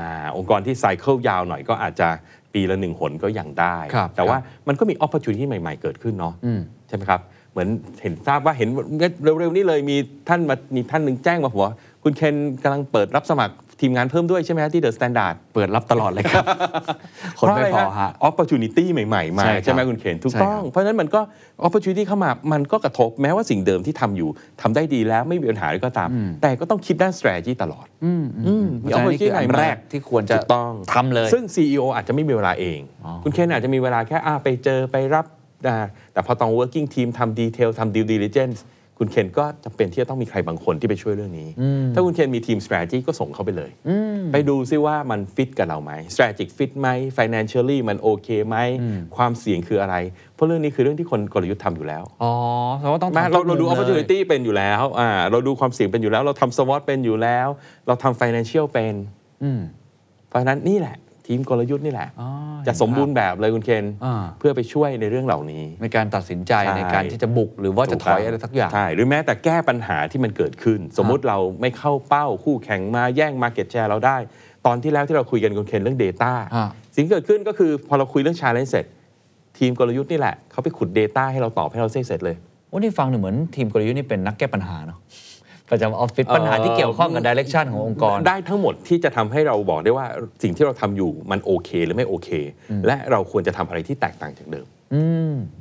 [0.02, 0.04] า
[0.36, 2.08] องค์กรที่ไซเคิลยาวหน่อยก็อาจจะ
[2.54, 7.68] ปีละหนึ่งหนก็ยังได้ ครับแต่ว่าครับมันก็มี opportunity ใหม่ๆ เกิดขึ้นเนาะอืม ใช่ไหมครับ เหมือน
[8.02, 8.68] เห็นทราบว่าเห็น
[9.24, 9.96] เร็วๆนี้เลยมี
[10.28, 16.44] ท่านมามีท่านหนึ่งแจ้งมาผมว่าคุณเคนกำลังเปิดรับสมัคร ทีมงานเพิ่มด้วยใช่ไหมฮะที่ The Standard เปิดรับตลอดเลยครับ
[17.38, 21.20] คนไม่พอฮะ opportunity ใหม่ๆ มาใช่ครับใช่ไหมคุณเคนใช่ถูกต้องครับเพราะฉะนั้นมันก็
[21.66, 26.08] opportunity เข้ามามันก็กระทบแม้ว่าสิ่งเดิมที่ทำอยู่ทำได้ดีแล้วไม่มีปัญหาอะไรก็ตาม
[26.42, 35.26] แต่ก็ต้องคิดด้าน strategy ตลอดอืมอืมเพราะฉะนั้นนี่คืออันแรกที่ควรจะถูกต้องทำเลย ซึ่ง CEO อาจจะไม่มีเวลาเองอ๋อคุณเคนอาจจะมีเวลาแค่อ่าไปเจอไปรับ
[35.68, 35.76] อ่า
[36.12, 38.58] แต่พอต้อง working team ทำ detail ทำ due diligence
[39.04, 41.48] คุณเคนก็จำเป็นที่จะต้องมีใครบางคนที่ไปช่วยเรื่องนี้
[41.94, 43.70] ถ้าคุณเคนมีทีม strategy ก็ส่งเขาไปเลย
[44.32, 48.56] ไปดูซิว่ามันฟิตกับเราไหม strategic fit ไหม financially มันโอเคไหม
[49.16, 49.96] ความเสี่ยงคืออะไร
[50.34, 52.32] เพราะเรื่องนี้คือเรื่องที่คนกลยุทธ์ทำอยู่แล้ว อ๋อ
[52.80, 57.48] แปลว่าต้องมาทำเราเราดูทุกมุมลย opportunity เป็นอยู่แล้วอ่าเราดูความเสี่ยงเป็นอยู่แล้ว เราทำ SWOT เป็นอยู่แล้ว
[57.86, 58.94] เราทำ financial เป็น
[59.42, 59.60] อืม
[60.28, 62.28] เพราะฉะนั้นนี่แหละ ทีมกลยุทธ์นี่แหละอ๋อ
[62.66, 74.16] จะสมบูรณ์แบบเลยคุณเคนอ่าเพื่อไปช่วยในเรื่องเหล่านี้ ในการตัดสินใจใช่ในการที่จะบุกหรือว่าจะถอยอะไรสักอย่างใช่หรือแม้แต่แก้ปัญหาที่มันเกิดขึ้น สมมุติเราไม่เข้าเป้าคู่แข่งมาแย่ง Market Share เราได้
[74.66, 78.86] ตอนที่แล้วที่เราคุยกันคุณเคนเรื่อง Data ฮะสิ่งที่เกิดขึ้นก็คือพอเราคุยเรื่อง Challenge เสร็จ
[79.58, 82.36] ทีมกลยุทธ์นี่แหละเขาไปขุด Data ให้เราตอบให้เราเสร็จเลย
[82.68, 84.98] โอ้นี่ฟังหนึ่งเหมือนทีมกลยุทธ์นี่เป็นนักแก้ปัญหาเนาะ
[85.70, 90.06] ประจำออฟฟิศเอ่อปัญหาที่เกี่ยวข้องกับดิเรกชันขององค์กร ได้ทั้งหมดที่จะทำให้เราบอกได้ว่า
[90.42, 92.28] สิ่งที่เราทำอยู่มันโอเค หรือไม่โอเค
[92.86, 94.81] และเราควรจะทำอะไรที่แตกต่างจากเดิมอืม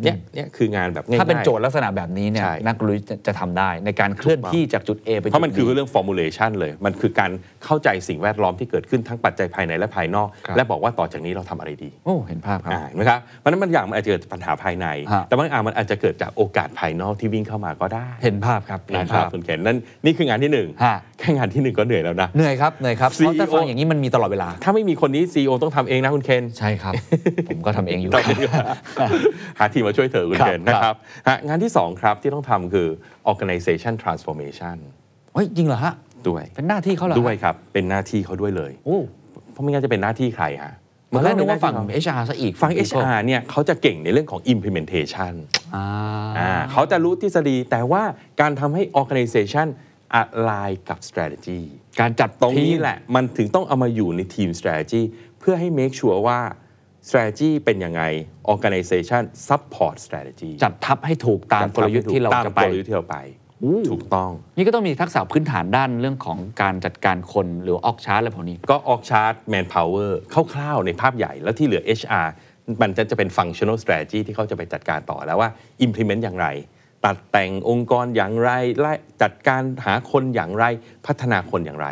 [0.02, 7.32] เนี่ยเนี่ยคืองานแบบง่ายๆถ้าเป็นโจทย์ลักษณะแบบนี้เนี่ยใช่นักกลยุทธ์จะจะทำได้ในการเคลื่อนที่จากจุด A ไปจุดเพราะมันคือ B เรื่อง formulation เลย มันคือการ
[7.66, 26.94] เข้าใจสิ่งแวดล้อมที่เกิดขึ้นทั้งปัจจัยภายในและภายนอกครับและบอกว่าต่อจากนี้เราทำอะไรดี โอ้เห็นภาพครับอ่าเห็นไหมครับเพราะฉะนั้นบางอย่างมันอาจจะเกิดปัญหาภายในฮะแต่บางอย่างมันอาจจะเกิดจากโอกาสภายนอกที่วิ่งเข้ามาก็ได้ เห็นภาพครับเห็นะนครัภาบพคุณเขนนั่นนี่คืองานที่หนึ่งฮะแค่งานที่หนึ่งก็เหนื่อยแล้วนะเหนื่อยครับเหนื่อยครับเพราะถ้า CEO ฟังอย่างนี้มันมีตลอดเวลา ถ้าไม่มีคนนี้ CEO ต้องทำเองนะคุณเคนใช่ครับ
[27.50, 28.66] ผมก็ทำเองอยู่ต่อไปดีกว่า
[29.60, 30.96] หาทีมมาช่วยเธอคุณครับเคนนะครับ
[31.28, 32.88] ฮะงานที่ 2 ครับที่ต้องทำคือ
[33.32, 34.78] organization transformation
[35.34, 35.94] เฮ้ยจริงเหรอฮะ
[36.28, 39.00] ด้วยเป็นหน้าที่เขาเหรอฮะด้วยครับ เป็นหน้าที่เขาด้วยเลยโอ้
[39.52, 40.74] เพราะไม่งั้นจะเป็นหน้าที่ใครฮะ
[41.16, 45.34] ตอนแรกนึกว่าเป็ฝั่งหน้ที่เข HR ซะอีกฝั่ง People HR เนี่ยเขาจะเก่งในเรื่องของ implementation
[45.76, 45.86] อ่า
[46.38, 48.04] อ่าเขาจะรู้ทฤษฎีแต่ว่า
[48.42, 49.68] การทำให้ organization
[50.22, 51.62] align กับ strategy
[52.00, 55.02] การจัดตรงนี้ทีมแหละ มันถึงต้องเอามาอยู่ในทีม strategy
[55.40, 56.40] เพื่อให้ make sure ว่า
[57.08, 58.02] strategy เป็นยังไง
[58.54, 63.18] organization support strategy จัดทัพให้ถูกตามกลยุทธ์ที่เราตามจะไปกลยุทธ์ที่เราไป
[63.90, 70.12] ถูกต้อง นี่ก็ต้องมีทักษะพื้นฐานด้านเรื่องของการจัดการคนหรือออกชาร์จอะไรพวกนี้ ก็ออกชาร์ต manpower
[70.54, 72.28] คร่าวๆในภาพใหญ่แล้วที่เหลือ HR
[72.82, 75.50] มันจะจะเป็น functional strategy ที่เขาจะไปจัดการต่อแล้วว่า
[75.86, 76.48] implement อย่างไร
[77.06, 80.66] ตัดแต่งองค์กรอย่างไรไล่จัดการหาคนอย่างไร
[81.06, 81.88] พัฒนาคนอย่างไร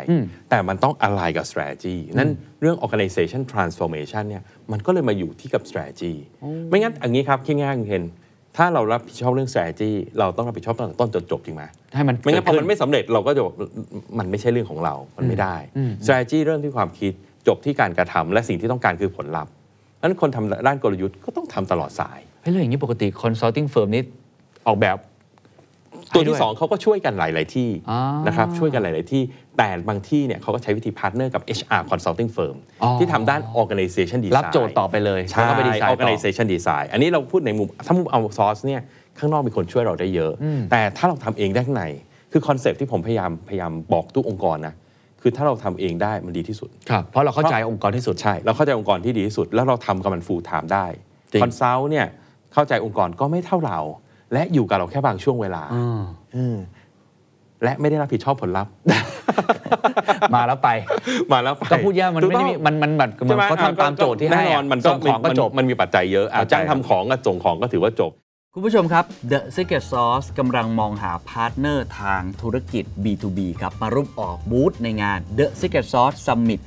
[0.50, 4.42] แต่มันต้อง align กับ strategy นั่น เรื่อง organization transformation เนี่ย
[4.72, 6.12] มันก็เลยมาอยู่ที่กับ strategy
[6.68, 8.04] ไม่งั้นอย่างนี้ครับคิดง่ายๆคุณเคน
[8.56, 11.62] ถ้าเรารับผิดชอบเรื่อง strategy เราต้องรับผิดชอบตั้งแต่ต้นจนจบจริงไหม
[11.94, 13.54] ให้มันไม่งั้นพอเกิดมันขึ้ไม่สำเร็จเราก็จะบอก
[14.18, 15.56] มันไม่ใช่เรื่องของเรา มันไม่ได้
[16.04, 17.12] strategy เริ่มที่ความคิด
[17.48, 19.52] จบที่การกระทำและสิ่งที่ต้องการคือผลลัพธ์
[20.02, 24.02] นั้นคนทำด้านกลยุทธ์ก็ต้องทำตลอดสายเฮ้ยแล้วอย่างนี้ปกติ consulting firm นี้
[24.66, 24.96] ออกแบบ
[26.14, 29.22] ตัวที่สองให้ด้วย เขาก็ช่วยกันหลาย ๆ ที่อ่านนะครับช่วยกันหลาย ๆ ที่
[29.58, 38.80] แต่บางที่เนี่ยเขาก็ใช้วิธี partner กับ HR consulting firm อ๋อที่ทำด้าน organization design รับโจทย์ต่อไปเลยใช่แล้วก็ไปดีไซน์ต่อ organization design อันนี้เราพูดในมุมถ้ามุม outsource เนี่ย
[39.18, 40.32] ข้างนอกมีคนช่วยเราได้เยอะ
[40.70, 41.84] แต่ถ้าเราทำเองได้ข้างใน
[42.32, 44.74] คือ concept ที่ผมพยายามพยายามบอกทุกองค์กรนะ
[45.22, 50.86] คือถ้าเราทำเองได้มันดีที่สุดครับเพราะเราเข้าใจองค์กรที่สุดใช่ เราเข้าใจองค์กรที่ดีที่สุด แล้วเราทำกับมัน full time ได้
[51.32, 52.06] จริง consult เนี่ย
[52.54, 53.78] เข้าใจองค์กรก็ไม่เท่าเรา
[54.32, 55.62] และอยู่กับเราแค่บางช่วงเวลา
[56.34, 56.56] เออ
[57.64, 58.72] และไม่ได้รับผิดชอบผลลัพธ์
[60.34, 60.68] มาแล้วไป
[61.32, 68.12] มาแล้วไปก็พูดยากมันไม่ได้มีมันมันแบบใช่ไหมเขาทำตามโจทย์ที่ให้แน่นอนมันก็ส่งของก็จบมันมีปัจจัยเยอะอะเข้าใจจ้างทำของกับส่งของก็ถือว่าจบ
[68.54, 76.60] คุณผู้ชมครับ The Secret Sauce กำลังมองหา partner ทางธุรกิจ B2B ครับ มาร่วมออกบูธในงาน The Secret Sauce Summit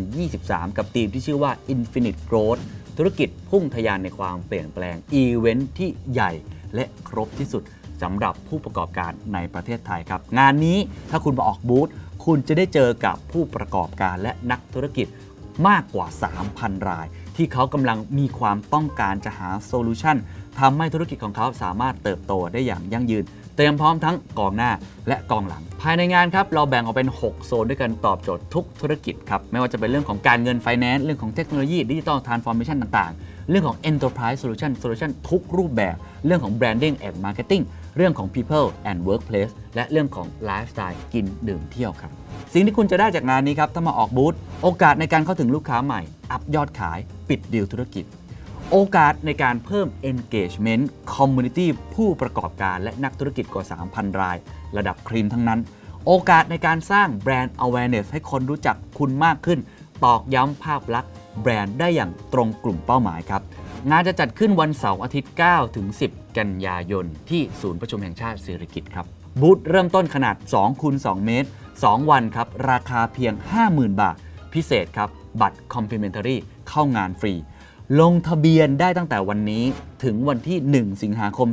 [0.00, 2.60] 2023 กับธีมที่ชื่อว่า Infinite Growth
[2.96, 6.32] ธุรกิจพุ่งทะยานในความเปลี่ยนแปลงอีเวนท์ที่ใหญ่
[6.74, 7.62] และครบที่สุด
[8.02, 10.78] สำหรับผู้ประกอบการในประเทศไทยครับ งานนี้
[11.10, 11.88] ถ้าคุณมาออกบูธ
[12.24, 15.06] คุณจะได้เจอกับผู้ประกอบการและนักธุรกิจ
[15.68, 16.06] มากกว่า
[16.46, 17.06] 3,000 ราย
[17.36, 20.16] ที่เขากำลังมีความต้องการจะหา solution
[20.60, 23.24] ทำให้ธุรกิจของเขาสามารถเติบโตได้อย่างยั่งยืน
[23.56, 24.70] เตรียมพร้อมทั้งกองหน้า
[25.08, 36.96] และกองหลัง ภายในงานครับ เราแบ่งออกเป็น 6 โซนด้วยกันตอบโจทย์ทุกธุรกิจครับ ไม่ว่าจะเป็นเรื่องของการเงินไฟแนนซ์เรื่องของเทคโนโลยี digital transformation ต่างๆ เรื่องของ enterprise solution solution ทุกรูปแบบ เรื่องของ branding
[37.06, 37.64] and marketing
[37.96, 42.12] เรื่องของ people and workplace และเรื่องของ lifestyle กินดื่มเที่ยวครับ
[42.52, 46.00] สิ่งที่คุณจะได้จากงานนี้ครับ ถ้ามาออกบูธโอกาสในการเข้าถึงลูกค้าใหม่
[46.32, 48.04] อัพยอดขาย ปิดดีลธุรกิจ
[48.70, 54.36] โอกาสในการเพิ่ม engagement community ผู้ประกอบการและนักธุรกิจกว่า 3,000 ราย
[54.76, 55.60] ระดับครีมทั้งนั้น
[56.06, 59.58] โอกาสในการสร้างแบรนด์ awareness ให้คนรู้จักคุณมากขึ้น
[60.04, 63.42] ตอกย้ำภาพลักษณ์ แบรนด์ได้อย่างตรงกลุ่มเป้าหมายครับ
[63.90, 69.06] งานจะจัดขึ้นวันเสาร์อาทิตย์ 9 ถึง 10 กันยายน ที่ศูนย์ประชุมแห่งชาติสิริกิติ์ครับ
[69.40, 73.32] บูธเริ่มต้นขนาด2คูณ2เมตร 2 วันครับ ราคาเพียง
[73.66, 74.16] 50,000 บาท
[74.54, 75.08] พิเศษครับ
[75.40, 76.36] บัตร complimentary
[76.68, 77.34] เข้างานฟรี
[78.00, 79.64] ลงทะเบียนได้ตั้งแต่วันนี้
[80.04, 81.48] ถึงวันที่ 1 สิงหาคม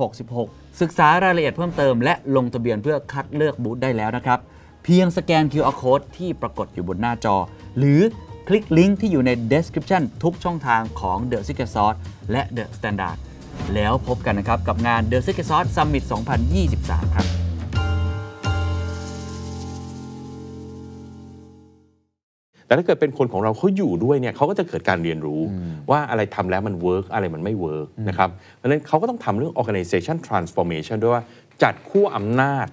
[0.00, 4.38] 2566 ศึกษารายละเอียดเพิ่มเติม และลงทะเบียนเพื่อคัดเลือกบูธได้แล้วนะครับ
[4.84, 7.36] เพียงสแกน QR Code ที่ปรากฏอยู่บนหน้าจอ
[7.78, 8.00] หรือ
[8.48, 11.98] คลิกลิงก์ที่อยู่ใน description ทุกช่องทางของ The Secret Sauce
[12.32, 13.18] และ The Standard
[13.74, 16.04] แล้วพบกันนะครับ กับงาน The Secret Sauce Summit
[16.58, 17.26] 2023 ครับ
[22.66, 25.40] แต่ถ้าเกิดเป็นคนของเราเขาอยู่ด้วยเนี่ยเขาก็จะเกิดการเรียนรู้
[25.90, 31.22] ว่าอะไรทำแล้วมัน work อะไรมันไม่ work นะครับเพราะฉะนั้นเขาก็ต้องทำเรื่อง organization transformation ด้วยว่า
[31.62, 32.66] จัดขั้วอำนาจ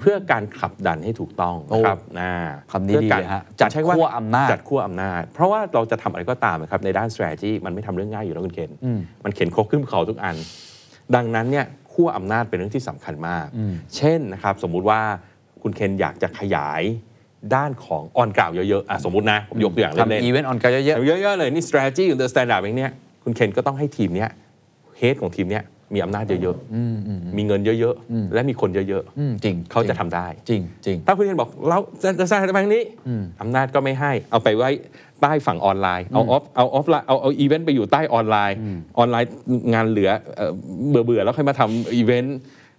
[0.00, 2.34] เพื่อการขับดันให้ถูกต้องนะครับอ่า
[2.72, 8.70] คำนี้ดีเลยฮะเพื่อการจัดใช้ว่าขั้วอำนาจจัดขั้วอำนาจ เพราะว่าเราจะทำอะไรก็ตามนะครับในด้าน strategy มันไม่ทำเรื่องง่ายอยู่แล้วคุณเคน
[9.24, 10.36] มันเข็นครกขึ้นภูเขาทุกอัน
[11.14, 13.46] ดังนั้นเนี่ยขั้วอำนาจเป็นเรื่องที่สำคัญมาก
[13.96, 15.00] เช่นนะครับสมมุติว่า
[15.62, 16.82] คุณเคนอยากจะขยาย
[17.54, 20.84] ด้านของออนกล่าวเยอะๆอะสมมุตินะผมยกตัวอย่างเล่นๆทำอีเวนต์ออนกันเยอะ
[21.22, 24.30] เยอะๆเลยนี่ strategy ของ the standard เองเนี่ยคุณเคนก็ต้องให้ทีมเนี้ย
[25.00, 31.78] head ของทีมเนี้ย มีอำนาจเยอะๆ มีเงินเยอะๆ และมีคนเยอะๆอืมจริงๆเขาจะทำได้ จริงจริงถ้าคุณเคนบอกเรา
[32.20, 32.82] จะสร้างอะไรทางนี้
[33.40, 34.70] อำนาจก็ไม่ให้ เอาไปไว้
[35.20, 38.56] ใต้ฝั่งออนไลน์ เอาออฟ เอาออฟไลน์ เอาเอาอีเวนต์ไปอยู่ใต้ออนไลน์
[38.98, 39.30] ออนไลน์
[39.72, 40.10] งานเหลือ
[40.90, 42.38] เบื่อเบื่อๆแล้วค่อยมาทำอีเวนต์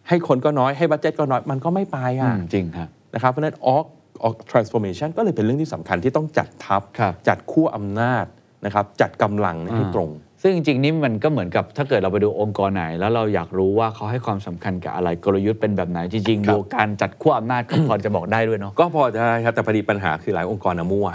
[0.10, 3.86] ให้คนก็น้อย ให้ budget ก็น้อย มันก็ไม่ไปอะอืมจริงครับ นะครับ เพราะฉะนั้นออก
[4.24, 8.26] ออก transformation ก็เลยเป็นเรื่องที่สำคัญที่ต้องจัดทัพครับจัดขั้วอำนาจ
[8.66, 10.10] นะครับ จัดกำลังให้ตรง
[10.42, 21.08] ซึ่งจริงๆนี่มันก็เหมือนกับถ้าเกิดเราไปดูองค์กรไหน แล้วเราอยากรู้ว่าเขาให้ความสำคัญกับอะไรกลยุทธ์เป็นแบบไหนจริงๆครับดูการจัดขั้วอำนาจก็พอจะบอกได้ด้วยเนาะก็พอจะได้ครับแต่พอดีปัญหาคือหลายองค์กรนะมั่ว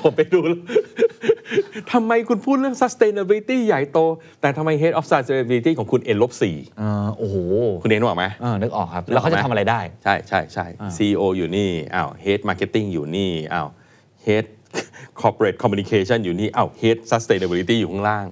[0.00, 0.60] ผมไปดูแล้ว
[1.92, 3.98] ทำไมคุณพูดเรื่อง sustainability ใหญ่โต
[4.40, 7.36] แต่ทำไม head of sustainability ของคุณ N ลบสี่เออโอ้โห
[7.82, 13.68] คุณเอ็นบอกไหมเออนึกออกครับ แล้วเขาจะทำอะไรได้ ใช่ใช่ใช่อ่า CEO อยู่นี่ อ้าว head marketing อยู่นี่ อ้าว
[14.26, 14.44] head
[15.22, 18.24] corporate communication อยู่นี่อ้าว head sustainability อยู่ข้างล่าง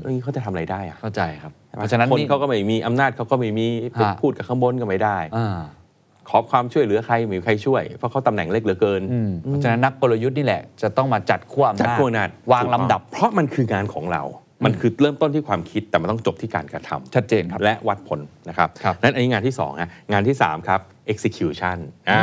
[0.00, 5.60] เรื่องนี้เขาจะทำอะไรได้อะเข้าใจครับ เพราะฉะนั้นคนนี่เขาก็ไม่มีอำนาจเขาก็ไม่มีไปฮะพูดกับข้างบนก็ไม่ได้อ่า
[6.28, 14.24] ขอความช่วยเหลือใครไม่มีใครช่วย เพราะเขาตำแหน่งเล็กเหลือเกินอืมเพราะฉะนั้นนักกลยุทธ์นี่แหละ จะต้องมาจัดขั้วอำนาจจัดขั้วอำนาจวางลำดับ เพราะมันคืองานของเรา
[14.64, 20.80] มันคือเริ่มต้นที่ความคิดแต่มันต้องจบที่การกระทำชัดเจนครับและวัดผลนะครับครับนั้นอันนี้งานที่2นะงานที่3ครับ
[21.12, 21.78] execution
[22.10, 22.22] อ่า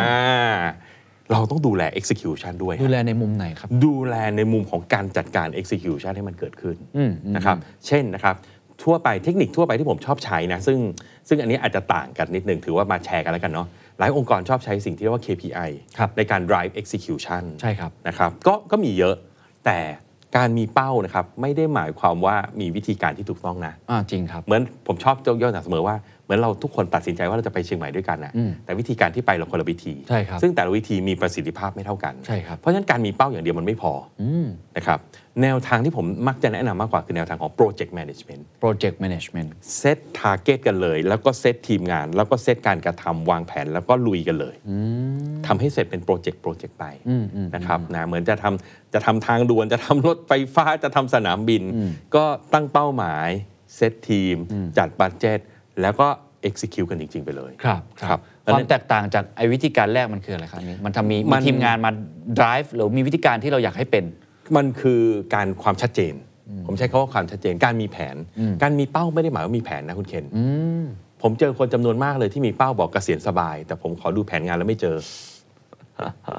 [1.32, 8.36] เราต้องดูแล execution ด้วยดูแลในมุมไหนครับ ดูแลในมุมของการจัดการ execution ให้มันเกิดขึ้นอืมอืมนะครับ เช่นนะครับ
[8.84, 10.80] ทั่วไปเทคนิคทั่วไปที่ผมชอบใช้นะซึ่ง
[11.28, 13.68] ซึ่งอันนี้อาจจะต่างกันนิดนึงถือว่ามาแชร์กันแล้วกันเนาะ
[14.00, 19.16] หลายองค์กรชอบใช้สิ่งที่เรียกว่า KPI ครับในการ drive execution ใช่ครับนะครับก็ก็มีเยอะ
[19.66, 19.80] แต่
[20.38, 25.96] การมีเป้านะครับไม่ได้หมายความว่ามีวิธีการที่ถูกต้องนะอ่าจริงครับ เหมือนผมชอบยกย่อเสมอว่า
[26.28, 35.00] เหมือนเราทุกคนตัดสินใจว่าเราจะไปเชียงใหม่ด้วยกันนะอืมแต่วิธีการที่ไปเราคนละวิธีใช่ครับซึ่งแต่ละวิธีมีประสิทธิภาพไม่เท่ากันใช่ครับเพราะฉะนั้นการมีเป้าอย่างเดียวมันไม่พออืมนะครับ
[35.44, 44.56] แนวทางที่ผมมักจะแนะนำมากกว่าคือแนวทางของ project management project management set target กันเลย แล้วก็เซตทีมงาน แล้วก็เซตการกระทำวางแผนแล้วก็ลุยกันเลย
[45.48, 51.64] ทำให้เสร็จเป็น project project ไปอืมอืมนะครับนะเหมือนจะทำจะทำทางด่วนจะทำรถไฟฟ้าจะทำสนามบิน
[52.16, 53.30] ก็ตั้งเป้าหมาย
[53.76, 54.36] เซตทีม
[54.78, 55.40] จัดบัตเจ็ต
[55.82, 56.08] แล้วก็
[56.50, 58.20] execute กันจริง ๆ ไปเลย ครับครับ
[58.54, 61.92] ความแตกต่างจากไอ้วิธีการแรกมันคืออะไรครับนี่มันทำมีมันมีทีมงานมา
[62.40, 64.06] drive หรือมีวิธีการที่เราอยากให้เป็น
[64.58, 65.02] มันคือ
[65.36, 66.14] การความชัดเจน
[66.68, 68.16] ผมใช้คำว่าความชัดเจนการมีแผน
[68.64, 70.26] การมีเป้าไม่ได้หมายว่ามีแผนนะคุณเคน
[71.22, 74.96] ผมเจอคนจำนวนมากเลยที่มีเป้าบอกเกษียณสบาย แต่ผมขอดูแผนงานแล้วไม่เจอ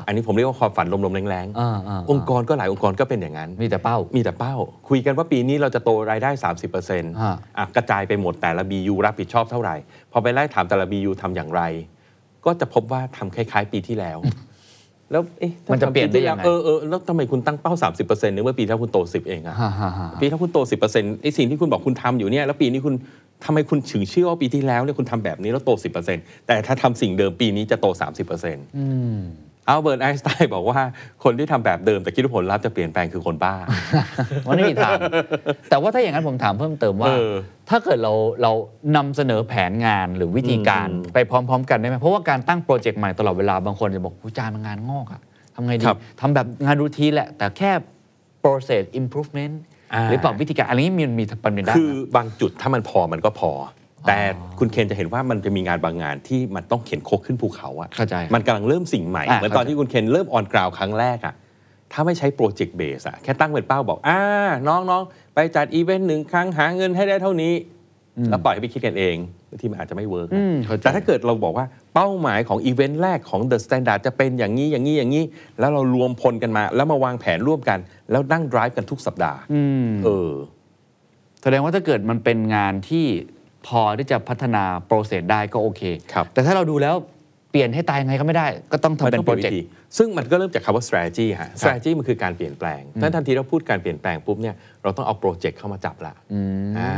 [0.06, 4.54] อันนี้ผมเรียกว่าความฝันลมๆแรงอ่าอ่าๆองค์กรก็หลายองค์กรก็เป็นอย่างนั้น มีแต่เป้า มีแต่เป้า
[4.88, 9.76] คุยกันว่าปีนี้เราจะโตรายได้ 30%อฮะ่ะกระจายไปหมดแต่ละ BU รับผิดชอบเท่าไหร่
[10.12, 11.62] พอไปไล่ถามแต่ละ BU ทำอย่างไร
[12.44, 14.18] ก็จะพบว่าทำคล้าย ๆ ปีที่แล้ว
[15.12, 20.58] แล้วเอ๊ะถ้ามันจะเปลี่ยนได้ยังไงเออเออแล้วทำไมคุณตั้งเป้า 30%นึกว่าปีที่แล้วคุณโต 10 เองอะฮ่าฮ่าฮ่าปีที่คุณโต
[20.90, 22.94] 10%ไอ้สิ่งที่คุณบอกคุณทำอยู่เนี่ยแล้วปีนี้คุณ
[23.44, 25.70] ทำไมคุณถึงเชื่อว่าปีที่แล้วเนี่ยคุณทำแบบนี้แล้วโต
[26.10, 28.80] 10%แต่ถ้าทำสิ่งเดิมปีนี้จะโต 30%อ
[29.68, 30.80] อัลเบิร์ตไอน์สไตน์บอกว่า
[31.24, 33.54] คนที่ทำแบบเดิมแต่คิดว่าผลลัพธ์จะเปลี่ยนแปลงคือคนบ้า
[34.46, 34.98] มันไม่มีทาง
[35.70, 37.32] แต่ว่าถ้าอย่างนั้นผมถามเพิ่มเติมว่าเออ
[37.70, 38.52] ถ้าเกิดเราเรา
[38.96, 45.20] นำเสนอแผนงานหรือวิธีการอืมไปพร้อม ๆ กันได้ไหมเพราะว่าการตั้งโปรเจกต์ใหม่ตลอดเวลาบางคนจะบอกผู้จานมันงานงอกอะ
[45.54, 47.70] ทำไงดีครับทำแบบงาน routine แหละ แต่แค่
[48.42, 49.54] process improvement
[49.94, 53.50] อ่าหรือปรับวิธีการอะไรนี้มันมีปัญญาได้คือบางจุดถ้ามันพอมันก็พอ
[54.06, 54.18] แต่
[54.58, 61.34] คุณเคนจะเห็นว่ามันจะมีงานบางงานที่มันต้องเข็นครกขึ้นภูเขาอะเข้าใจมันกำลังเริ่มสิ่งใหม่อ่าเหมือนตอนเข้าใจ ที่คุณเคนเริ่ม on ground ครั้งแรกอะ
[61.92, 64.20] ถ้าไม่ใช้ project based อะแค่ตั้งเป็นเป้าบอกอ่า
[64.68, 65.02] น้องน้อง
[65.34, 67.54] ไปจัดอีเวนต์หนึ่งครั้งหาเงินให้ได้เท่านี้
[68.30, 69.16] แล้วปล่อยให้ไปคิดกันเอง
[69.50, 75.24] บางทีมันอาจจะไม่ work อืมเข้าใจ แต่ถ้าเกิดเราบอกว่าเป้าหมายของอีเวนต์แรกของ The Standard จะเป็นอย่างนี้อย่างนี้อย่างนี้
[75.58, 77.78] แล้วเรารวมพลกันมา แล้วมาวางแผนร่วมกัน
[78.10, 80.32] แล้วนั่ง drive กันทุกสัปดาห์ อืม เออ
[81.42, 83.06] แสดงว่าถ้าเกิดมันเป็นงานที่
[83.66, 86.94] พอที่จะพัฒนา process ได้ก็โอเค ครับ แต่ถ้าเราดูแล้ว
[87.50, 96.12] เปลี่ยนให้ตายยังไงก็ไม่ได้ ก็ต้องทำเป็น project มันต้องปลี่ยนวิธีซึ่งมันก็เริ่มจากคำว่า strategy ฮะ strategy มันคือการเปลี่ยนแปลงถ้าทันทีเราพูดการเปลี่ยนแปลงปุ๊บเนี่ย เราต้องเอา project เข้ามาจับละ
[96.78, 96.90] อ่า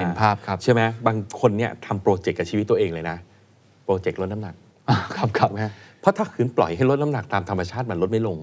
[0.00, 3.16] เห็นภาพครับ ใช่ไหมบางคนเนี่ยทำ project กับชีวิตตัวเองเลยนะ
[3.84, 4.54] project ลดน้ำหนัก
[5.16, 8.38] ครับครับถูกไหมฮะเพราะถ้าขืนปล่อยให้ลดน้ำหนักตามธรรมชาติมันลดไม่ลง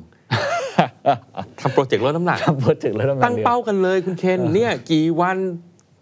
[1.61, 5.37] ทำ project ลดน้ำหนักทำ project แล้วทำงานตั้งเป้ากันเลยคุณเคนเนี่ยกี่วัน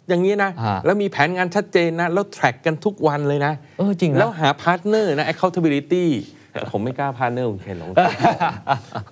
[0.10, 6.06] อย่างนี้นะฮะแล้วมีแผนงานชัดเจนนะ แล้ว track กันทุกวันเลยนะ เออจริงนะแล้วหาพาร์ทเนอร์นะ accountability
[6.72, 7.90] ผมไม่กล้า partner คุณเคนหรอก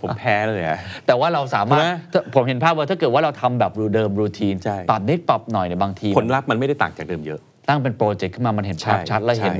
[0.01, 9.57] ผมแพ้เลยอะแต่ว่าเราสามารถใช่ไหมถ้าผมเห็นภาพว่าถ้าเกิดว่าเราทำแบบรูเดิม routine ใช่ปรับนิดปรับหน่อยในยบางที ผลลัพธ์มันไม่ได้ต่างจากเดิมเยอะ ตั้งเป็นโปรเจกต์ขึ้นมามันเห็นภาพใช่ชัดและใช่เห็น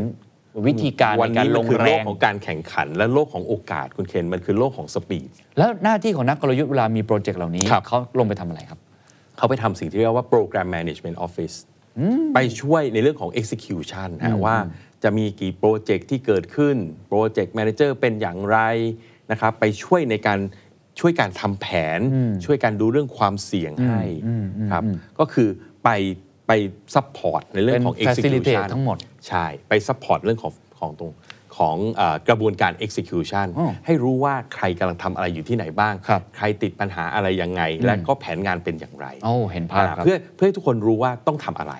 [0.67, 8.79] วิธีการวันในการนี้ลมันงคือแรโลกงของการแข่งขัน และโลกของโอกาสคุณเคนมันคือโลกของสปีดแล้วหน้าที่ของนักกลยุทธ์เวลามีโปรเจกต์เหล่านี้ครับเขาลงไปทำอะไรครับ
[9.37, 11.55] เขาไปทำสิ่งที่เรียกว่า Program Management Office
[12.33, 14.57] ไปช่วยในเรื่องของ execution ฮะว่า
[15.03, 16.75] จะมีกี่โปรเจกต์ที่เกิดขึ้น
[17.07, 18.57] โปรเจกต์ Manager เป็นอย่างไร
[19.31, 20.39] นะครับ ไปช่วยในการ
[20.99, 21.67] ช่วยการทำแผ
[21.97, 21.99] น
[22.45, 24.01] ช่วยการดูเรื่องความเสี่ยงให้
[24.71, 24.83] ครับ
[25.19, 25.49] ก็คือ
[25.83, 25.89] ไป
[26.47, 26.51] ไป
[26.95, 31.11] support ในเรื่องของเป็น facilitate execution ทั้งหมด ใช่ ไป support เรื่องของของตรง
[31.57, 41.73] ของเออกระบวนการ execution อ๋อให้รู้ว่าใครกำลังทำอะไรอยู่ที่ไหนบ้างครับใครติดปัญหาอะไรยังไง และก็แผนงานเป็นอย่างไรโอ้เห็นภาพอ่าครับเพื่อเพื่อให้ทุกคนรู้ว่าต้องทำอะไร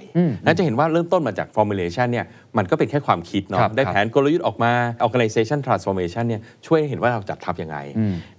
[0.44, 2.26] และจะเห็นว่าเริ่มต้นมาจาก formulation เนี่ย
[2.58, 4.72] มันก็เป็นแค่ความคิดครัเนาะบได้ครับแผนกลยุทธ์ออกมา
[5.06, 7.78] organization transformation เนี่ยช่วยให้เห็นว่าเราจะทำยังไง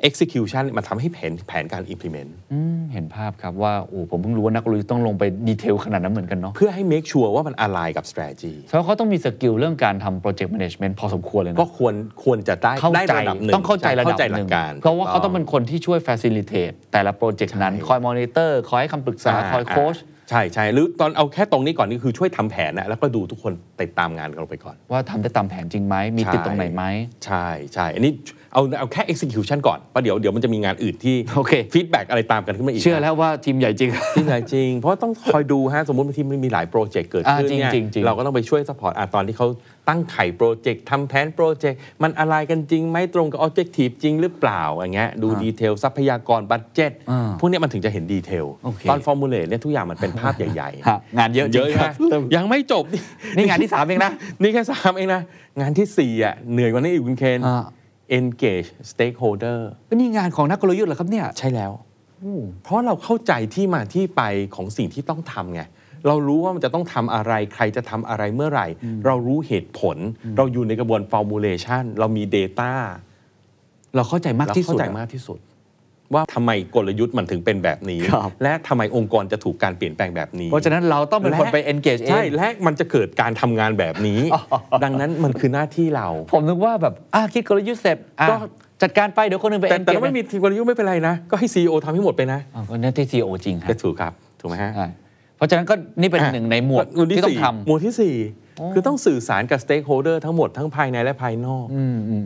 [0.08, 10.20] execution มันทำให้แผนแผนการ implement อืมเห็นภาพครับว่าโอ้ผมเพิ่งรู้ว่านักกลยุทธ์ต้องลงไป detail ขนาดนั้นเหมือนกันเนาะเพื่อให้ make sure ว่ามัน align กับ strategy เพราะเขาต้องมี skill เรื่องการทำ
[10.20, 19.96] project management พอสมควรเลยนะก็ควรควรจะได้เข้าได้ใจระดับหนึ่งต้องเข้าใจระดับเข้าใจหหลันึ่งกการเพราะว่าเขาต้องเป็นคนที่ช่วย facilitate แต่ละโปรเจกต์นั้นใช่คอยมอนิเตอร์คอยให้คำปรึกษาคอยโค้ช
[20.30, 26.84] ใช่ใช่หรือตอนเอาแค่ตรงนี้ก่อนนี่คือช่วยทำแผนนะแล้วก็ดูทุกคนติดตามงานกันเราไปก่อน ว่าทำได้ตามแผนจริงไหมมีใช่ติดตรงไหนไหม
[27.24, 28.12] ใช่ใช่อันนี้
[28.56, 39.46] เอาเอาแค่ execution ก่อนเพราะเดี๋ยวเดี๋ยวมันจะมีงานอื่นที่โอเค feedback อะไรตามกันขึ้นมาอีก เชื่อแล้วว่าทีมใหญ่จริงจริงจริง เพราะว่าต้องคอยดูฮะสมมติบางทีมันมีหลายโปรเจกต์เกิดขึ้นอ่าจริงเนี่ยจริงจริงเราก็ต้องไปช่วย support ตอนที่เขา
[39.88, 52.84] ตั้งไข่โปรเจกต์ทำแผนโปรเจกต์มันอะไรกันจริงไหมตรงกับ objective จริงหรือเปล่าอย่างเงี้ยดู detail ทรัพยากร budget อ่าพวกเนี้ยมันถึงจะเห็น detail โอเคตอน formulate เนี่ยทุกอย่างมันเป็นภาพใหญ่ฮะงานเยอะจริเยงอะครับนะบยังไม่จบ
[53.36, 55.20] นี่งานที่3เองนะนี่แค่สามเองนะ
[55.60, 57.64] งานที่สี่อะเหนื่อยกว่านี้อีกคุณเคนอ่า
[58.18, 59.60] engage stakeholder
[59.94, 61.72] นี่งานของนักกลยุทธ์เหรอครับเนี่ย ใช่แล้ว
[62.62, 64.22] เพราะเราเข้าใจที่มาที่ไป
[64.54, 65.62] ของสิ่งที่ต้องทำไง
[66.06, 68.66] เรารู้ว่ามันจะต้องทำอะไร ใครจะทำอะไรเมื่อไหร่
[69.06, 69.96] เรารู้เหตุผล
[70.36, 72.72] เราอยู่ในกระบวน formulation เรามี Data
[73.96, 75.38] เราเข้าใจมากเราที่เข้าสุดใจอะมากที่สุด
[76.14, 84.20] ว่าทำไมกลยุทธ์มันถึงเป็นแบบนี้ครับและทำไมองค์กรจะถูกการเปลี่ยนแปลงแบบนี้ เพราะฉะนั้นเราต้องเป็นคนและไป engage เองใช่และมันจะเกิดการทำงานแบบนี้
[84.84, 88.34] ดังนั้นมันคือหน้าที่เรา ผมนึกว่าแบบอะคิดกลยุทธ์เสร็จอะก็
[88.82, 94.86] จัดการไปเดี๋ยวคนหนึงไปแต่ engage แต่เราไม่มีทีมกลยุทธ์ไม่เป็นไรนะ ก็ให้ CEO ทำให้หมดไปนะอะก็นั่นที่ CEO จริงครัก็บถูกครับถูกไหมฮะใช่
[95.36, 98.16] เพราะฉะนั้นก็นี่เป็นอะหนึ่งในหมวดหมวดที่ต้องสี่ทหมวดที่สี่
[98.74, 101.66] คือต้องสื่อสารกับ stakeholder ทั้งหมดทั้งภายในและภายนอก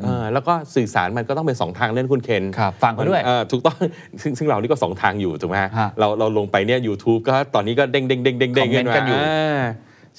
[0.02, 3.76] เออแล้วก็สื่อสารมันก็ต้องเป็นสองทางเล่นคุณเคนครับฟังเขาด้วยเออถูกต้อง
[4.22, 9.62] ซึ่งซึ่งเรานี่ก็สองทางอยู่ถูกไหมฮะฮะเราเราลงไปเนี่ย YouTube ก็ตอนนี้ก็เด้งเด้งเด้งเด้งเด้งคอมเมนต์กันอยู่า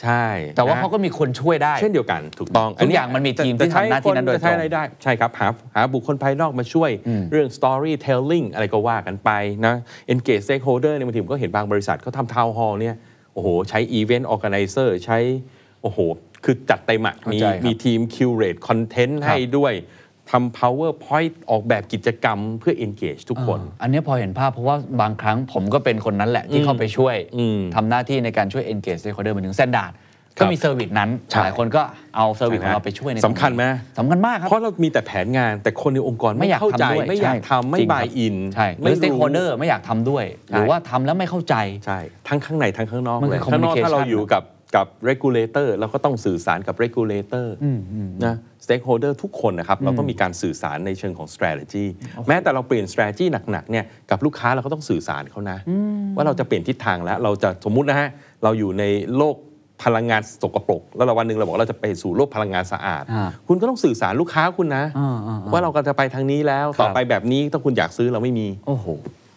[0.01, 6.91] ใช่ำแต่ว่านะ เขาก็มีคนช่วยได้ เช่นเดียวกันถูกต้องทุกอย่างมันมีทีมที่จะใช้ทำหน้าที่นั้นโดยจะใช้ตรงอะไรได้ใช่ครับหาหาบุคคลภายนอกมาช่วย
[7.31, 9.29] เรื่อง storytelling อะไรก็ว่ากันไป
[9.65, 9.75] นะ
[10.13, 12.95] engage stakeholder ในยบางทีผมก็เห็นบางบริษัทเขาทำ town hall เนี่ย
[13.33, 15.19] โอ้โห ใช้ event organizer ใช้
[15.81, 15.97] โอ้โห
[16.45, 19.73] คือจัดเต็มอะเข้ามีใจครับมีทีม curate content ครับให้ด้วย
[20.31, 29.93] ทำ powerpoint ออกแบบกิจกรรมเพื่อ engage ทุกคนอ่าอันเนี้ยพอเห็นภาพเพราะว่าบางครั้งผมก็เป็นคนนั้นแหละที่เข้าไปช่วยอืมทำหน้าที่ในการช่วย engage stakeholder เหมือนถึงเส้นดาด
[30.39, 31.81] ก็มี service นั้นใช่หลายคนก็
[32.15, 33.63] เอา service ของเราไปช่วยในตรงนี้สำคัญไหม
[33.99, 44.43] สำคัญมากครับ เพราะเรามีแต่แผนงานแต่คนในองค์กรไม่ไม่อยากเข้าใจทำด้วยไม่อยากใช่ทำไม่จริงครับบายอินใช่หรืไม่อ stakeholder ไม่อยากทำด้วยใช่หรือว่าทำแล้วไม่เข้าใจใช่ทั้งข้างในทั้งข้างนอกมันเลคืยอข้างนอก communication ถ้าเราอยู่กับ
[44.75, 47.47] กับ regulator เราก็ต้องสื่อสารกับ regulator
[48.25, 51.85] นะ stakeholder ทุกคนนะครับ เราต้องมีการสื่อสารในเชิงของ strategy
[52.27, 55.57] แม้แต่เราเปลี่ยน strategy หนักๆเนี่ยกับลูกค้าเราก็ต้องสื่อสารเขานะ
[56.15, 58.09] ว่าเราจะเปลี่ยนทิศทางแล้ว เราจะสมมุตินะฮะ
[58.43, 58.83] เราอยู่ใน
[59.17, 59.35] โลก
[59.83, 68.85] พลังงานสกปรก แล้วเราวันหนึ่งเราบอกเราจะไปสู่โลกพลังงานสะอาดอ่าคุณก็ต้องสื่อสารลูกค้าคุณนะอ่าอ่าอ่าว่าเราก็จะไปทางนี้แล้วต่อครับไปแบบนี้ถ้าคุณอยากซื้อเราไม่มีโอ้โห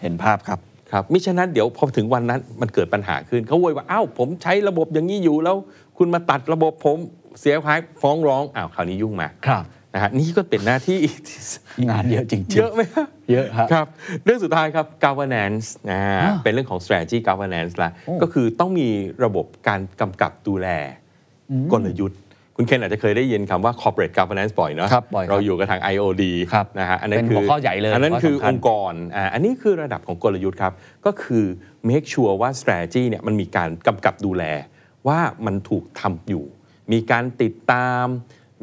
[0.03, 0.59] เห็นภาพครับ
[0.95, 5.57] ครับมิฉะนั้นเดี๋ยวพอถึงวันนั้นมันเกิดปัญหาขึ้นเขาโวยว่าอ้าวผมใช้ระบบอย่างนี้อยู่แล้ว
[5.99, 6.99] คุณมาตัดระบบผม
[7.41, 10.99] เสียหายฟ้องร้องอ้าวคราวนี้ยุ่งมาครับนะฮะนี่ก็เป็นหน้าที่
[11.89, 13.87] งานเยอะจริงๆ เยอะไหมครับเยอะครับครับ
[14.25, 18.89] เรื่องสุดท้ายครับ governance นะอ่าเป็นเรื่องของ strategy governance ละโอ้ก็คือต้องมี
[19.25, 20.69] ระบบการกำกับดูแล
[21.73, 22.21] กลยุทธ์
[22.57, 30.73] คุณเคนอาจจะเคยได้ยินคำว่า corporate governance บ่อยเนาะครับบ่อยครับเราอยู่กับทาง IOD ครับนะฮะอันนั้นเป็นคืหัวข้อใหญ่เลยอันนั้นข้อคือสำคัญ องค์กรอ่าอันนี้คือระดับของกลยุทธ์ครับ
[31.07, 31.45] ก็คือ
[31.89, 34.45] make sure ว่า strategy เนี่ยมันมีการกำกับดูแล
[35.09, 36.45] ว่ามันถูกทำอยู่
[36.93, 38.05] มีการติดตาม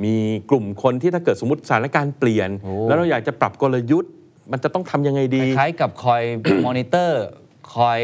[0.04, 0.16] มี
[0.50, 4.12] กลุ่มคนที่ถ้าเกิดสมมติสถานการณ์เปลี่ยนโอ้แล้วเราอยากจะปรับกลยุทธ์
[4.52, 6.22] มันจะต้องทำยังไงดี คล้ายๆกับคอย
[6.66, 7.24] มอนิเตอร์
[7.76, 8.00] คอย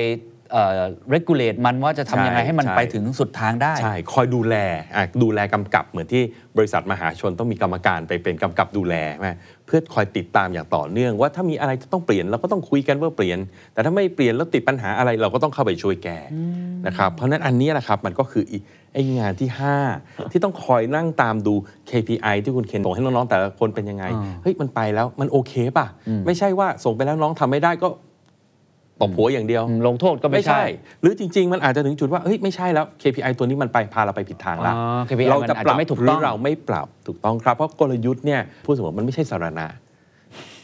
[0.52, 0.82] เอ่อ
[1.14, 4.56] regulate มันว่าจะทำยังไงใช่ให้มันใช่ไปถึงสุดทางได้ ใช่ คอยดูแล
[4.96, 6.24] อะดูแลกำกับเหมือนที่
[6.58, 9.30] บริษัทมหาชนต้องมีกรรมการไปเป็นกำกับดูแลใช่ไหม
[9.66, 13.40] เพื่อคอยติดตามอย่างต่อเนื่อง ว่าถ้ามีอะไรจะต้องเปลี่ยนเราก็ต้องคุยกันว่าเปลี่ยน
[13.74, 16.18] แต่ถ้าไม่เปลี่ยนแล้วติดปัญหาอะไรเราก็ต้องเข้าไปช่วยแก้
[16.88, 18.60] นะครับเพราะฉะนั้นอันนี้แหละครับมันก็คืออี
[18.94, 19.50] ไอ้งานที่
[19.92, 21.54] 5 ที่ต้องคอยนั่งตามดู
[21.90, 25.88] KPI ที่คุณเคนส่งให้น้องๆแต่ละคนเป็นยังไงอ่าเฮ้ยมันไปแล้วมันโอเคป่ะ
[26.26, 27.88] ไม่ใช่ว่าส่งไปแล้วน้องทำไม่ได้ก็
[29.02, 30.62] ตบหัวอย่างเดียว ลงโทษก็ไม่ใช่
[31.02, 39.68] หรือจริง ๆ มันอาจจะถึงจุดว่าเฮ้ยไม่ใช่แล้ว KPI ตัวนี้มันไปพาเราไปผิดทางแล้วอ๋อ KPI เราจะมันอาจปรับจะไม่ถูกหรืต้อองเราไม่ปรับถูกต้องครับ เพราะกลยุทธ์เนี่ยพูดเสมอมันไม่ใช่สารณะ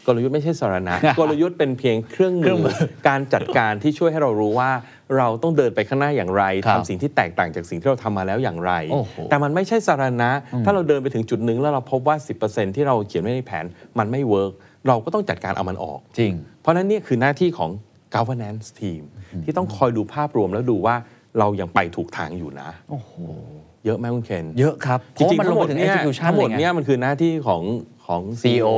[0.06, 4.70] กลยุทธ์ไม่ใช่สรณะกลยุทธ์เป็นเพียงเครื่องมือเครื่มืองมือการจัดการที่ช่วยให้เรารู้ว่า
[5.16, 10.30] เราต้องเดินไปข้างหน้าอย่างไรครับทำสิ่งที่แตกต่างจากสิ่งที่เราทำมาแล้วอย่างไรโอ้โหแต่มันไม่ใช่สรณะ
[10.64, 12.16] ถ้าเราเดินไปถึงจุดหนึ่งแล้วเราพบว่า
[12.46, 13.64] 10%ที่เราเขียนไว้ในแผน
[13.98, 14.52] มันไม่ work
[14.88, 17.70] เราก็ต้องจัดการเอามันออกจริง เพราะฉะนั้นเนี่ยคือหน้าที่ของ
[18.16, 19.02] governance team
[19.44, 20.96] ที่ต้องคอยดูภาพรวมแล้วดูว่า
[21.38, 23.10] เรายังไปถูกทางอยู่นะ โอ้โห
[23.84, 27.62] เยอะไหมคุณเคนเยอะครับจริงๆเพราะว่ามันลทั้งงหมไปดถึงเนี่ย execution ทั้งหมดเลยไงเนี่ยมันคือหน้าที่ของ
[28.06, 28.68] ของ CEO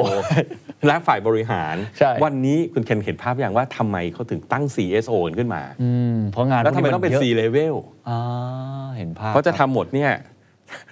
[0.87, 7.75] และฝ่ายบริหารใช่วันนี้คุณเคนเห็นภาพอย่างว่าทำไมเขาถึงตั้ง CSO ขึ้นมาอืมเพราะงานแล้วทำไมพวกต้องเป็นยะ C level
[8.09, 8.19] อ่า
[8.97, 10.13] เห็นภาพเพราะจะคบทำหมดเนี่ย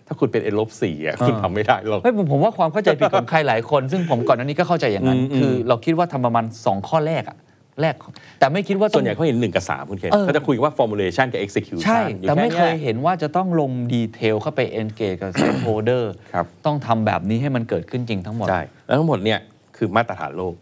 [0.07, 7.37] ถ้าคุณเป็น N ลบสี่อะคุณทำไม่ได้หรอกเฮ้ยผมผมว่าความเข้าใจผิดของใครหลายคน ซึ่งผมก่อนหน้านี้ก็เข้าใจอย่างนั้นอืมอืมคือเราคิดว่าทำประมาณ 2 ข้อแรกอะ
[7.81, 7.95] แรก
[8.39, 19.41] แต่ไม่คิดว่าส่วนใหญ่เขาเห็นหนึ่งกับสามคุณเคนเออเขาจะคุยว่า formulation กับ execution ใช่อยู่แต่ไม่แเคยเห็นว่าจะต้องลงดีเทลเข้าไป engage กับ stakeholder ครับต้องทำแบบนี้ให้มันเกิดขึ้นจริงทั้งหมด ใช่ แล้วทั้งหมดเนี่ย
[19.77, 20.55] คือมาตรฐานโลก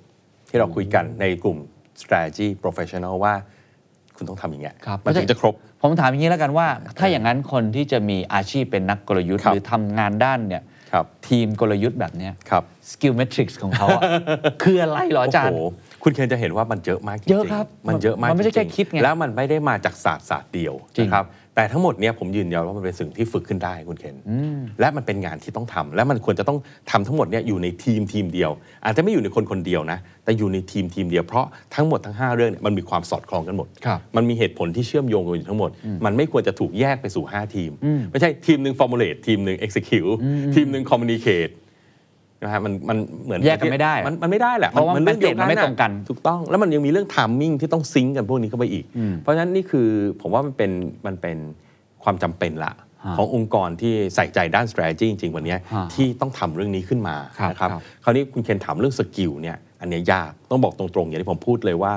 [0.49, 1.59] ที่เราคุยกันในกลุ่ม
[2.03, 3.35] strategy professional ว่า
[4.17, 6.67] คุณต้องทำอย่างเงี้ยครับมันถึงจะครบ ผมถามอย่างนี้แล้วกันว่า
[6.99, 14.03] ถ้าอย่างนั้นคนที่จะมีอาชีพเป็นนักกลยุทธ์ครับหรือทำงานด้านเนี่ยครับทีมกลยุทธ์แบบเนี้ยครับ skill matrix ของเขาอะ
[14.63, 15.61] คืออะไรเหรออาจารย์โโห
[16.03, 24.17] คุณเคนจะเห็นว่ามันเยอะมากจริงๆเยอะครับมันเยอะมากมันไม่ใช่จริงๆแค่คิดไงแล้วมันไม่ได้มาจากศาสตร์ศาสตร์เดียวจริง นะครับแต่ทั้งหมดเนี่ยผมยืนยันว่ามันเป็นสิ่งที่ฝึกขึ้นได้คุณเคน
[24.81, 26.59] และมันเป็นงานที่ต้องทำและมันควรจะต้อง
[26.91, 28.51] ทำทั้งหมดเนี่ยอยู่ในทีมทีมเดียว
[28.85, 35.71] อาจจะไม่อยู่ในคนคนเดียวนะแต่อยู่ในทีมทีมเดียวเพราะทั้งหมดทั้ง5เรื่องเนี่ยมันมีความสอดคล้องกันหมด ครับ มันมีเหตุผลที่เชื่อมโยงกันอยู่ทั้งหมด
[36.05, 37.71] มันไม่ควรจะถูกแยกไปสู่ 5 ทีม
[38.11, 40.13] ไม่ใช่ทีมหนึ่ง formulate ทีมหนึ่ง execute
[40.55, 41.53] ทีมหนึ่ง communicate
[42.45, 48.85] นะฮะมันมันเหมือนแยกกันไม่ได้มันมันไม่ได้แหละเพราะว่ามันเรื่องเดียว message มันไม่ตรงกันถูกต้องแล้วมันยังมีเรื่อง timing ที่ต้องซิงก์กันพวกนี้เข้าไปอีก
[49.23, 49.89] เพราะฉะนั้นนี่คือ
[50.21, 50.71] ผมว่ามันเป็น
[51.07, 51.37] มันเป็น
[52.03, 52.73] ความจำเป็นละ
[53.05, 61.95] ฮะขององค์กรที่ใส่ใจด้าน strategy จริงๆ วันเนี้ยฮะที่ต้องทำเรื่องนี้ขึ้นมาครับนะครับครับคราวนี้คุณเคนถามเรื่องสกิลเนี่ยอันเนี้ยยากต้องบอกตรงๆ อย่างที่ผมพูดเลยว่า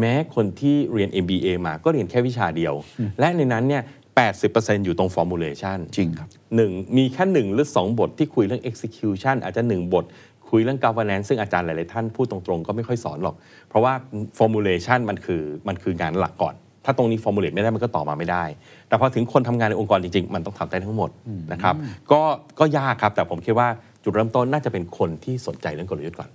[0.00, 2.74] แม้คนที่เรียน MBA มาก็เรียนแค่วิชาเดียว
[3.20, 3.82] และในนั้นเนี่ย
[4.26, 10.04] 80%อยู่ตรง formulation จริงครับ หนึ่งมีแค่หนึ่งหรือสองบทที่คุยเรื่อง execution อาจจะหนึ่งบท
[10.50, 13.36] คุยเรื่อง governance ซึ่งอาจารย์หลาย ๆ ท่านพูดตรง ๆ ก็ไม่ค่อยสอนหรอก
[13.68, 13.92] เพราะว่า
[14.38, 16.54] formulation มันคือมันคืองานหลักก่อน
[16.84, 18.44] ถ้าตรงนี้ formulate ไม่ได้มันก็ต่อมาไม่ได้
[18.88, 21.10] แต่พอถึงคนทำงานในองค์กรจริง ๆ มันต้องทำได้ทั้งหมด
[21.52, 21.74] นะครับ
[22.12, 22.20] ก็
[22.58, 23.68] ก็ยากครับแต่ผมคิดว่า
[24.04, 26.30] จุดเริ่มต้นน่าจะเป็นคนที่สนใจเรื่องกลยุทธ์ก่อน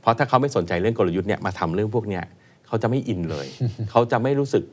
[0.00, 2.24] เพราะถ้าเขาไม่สนใจเรื่องกลยุทธ์เนี่ยมาทำเรื่องพวกเนี้ย
[2.66, 3.46] เขาจะไม่อินเลย
[3.90, 4.64] เขาจะไม่รู้สึก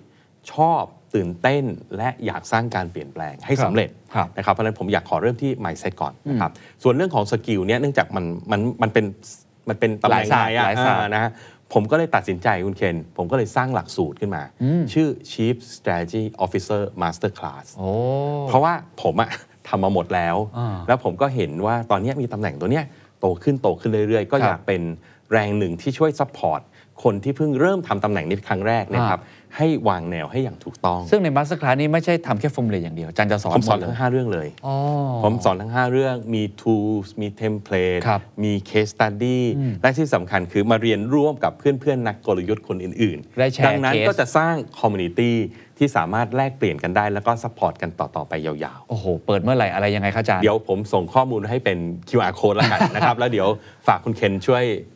[0.51, 0.83] ชอบ
[1.15, 1.63] ตื่นเต้น
[1.97, 6.51] และอยากสร้างการเปลี่ยนแปลงให้สำเร็จครับนะครับเพราะฉะนั้นผมอยากขอเริ่มที่ mindset ก่อนนะครับ
[6.83, 9.05] ส่วนเรื่องของสกิลเนี่ยเนื่องจากมันมันมันเป็น
[9.69, 11.31] มันเป็นตำแหน่งหลายศาสตร์ไงอะหลายศาสตร์อ่านะฮะ
[11.73, 14.43] ผมก็เลยตัดสินใจคุณเคน ผมก็เลยสร้างหลักสูตรขึ้นมา
[14.93, 17.89] ชื่อ Chief Strategy Officer Master Class โอ้
[18.47, 19.29] เพราะว่าผมอะ
[19.67, 22.85] ทำมาหมดแล้วอ่าแล้วผมก็เห็นว่าตอนเนี้ยมีตำแหน่งตัวเนี้ย
[23.19, 24.81] โตขึ้นโตขึ้นเรื่อยๆ ก็ครับอยากเป็น
[25.31, 26.61] แรงหนึ่งที่ช่วย support
[27.03, 29.19] คนที่เพิ่งเริ่มทำตำแหน่งนี้ครั้งแรกเนะครับ
[29.57, 34.75] ให้วางแนวให้อย่างถูกต้อง ซึ่งใน Master Class นี้ไม่ใช่ทำแค่ฟอร์มูลอย่างเดียวอาจารย์จะสอนผมสอนหดเลยทั้ง 5 เรื่องเลยอ๋อ
[35.23, 39.39] ผมสอนทั้ง 5 เรื่องมี tools มี template ครับมี case study
[39.81, 45.31] และที่สำคัญคือมาเรียนร่วมกับเพื่อนๆ นักกลยุทธ์คนอื่นได้แชร์ดันั้น case ก็จะสร้าง community
[45.77, 51.77] ที่สามารถแลกเปลี่ยนกันได้แล้วก็ support กันต่อ ๆ ไปยาวโอ้โห เปิดเมื่อไหร่ อะไรยังไงครับอาจารๆย์ เดี๋ยวผมส่งข้อมูลให้เป็น
[52.09, 53.47] QR code แล้วกันนะครับ แล้วเดี๋ยว
[53.87, 54.92] ฝากคุณเคนช่วยอ่า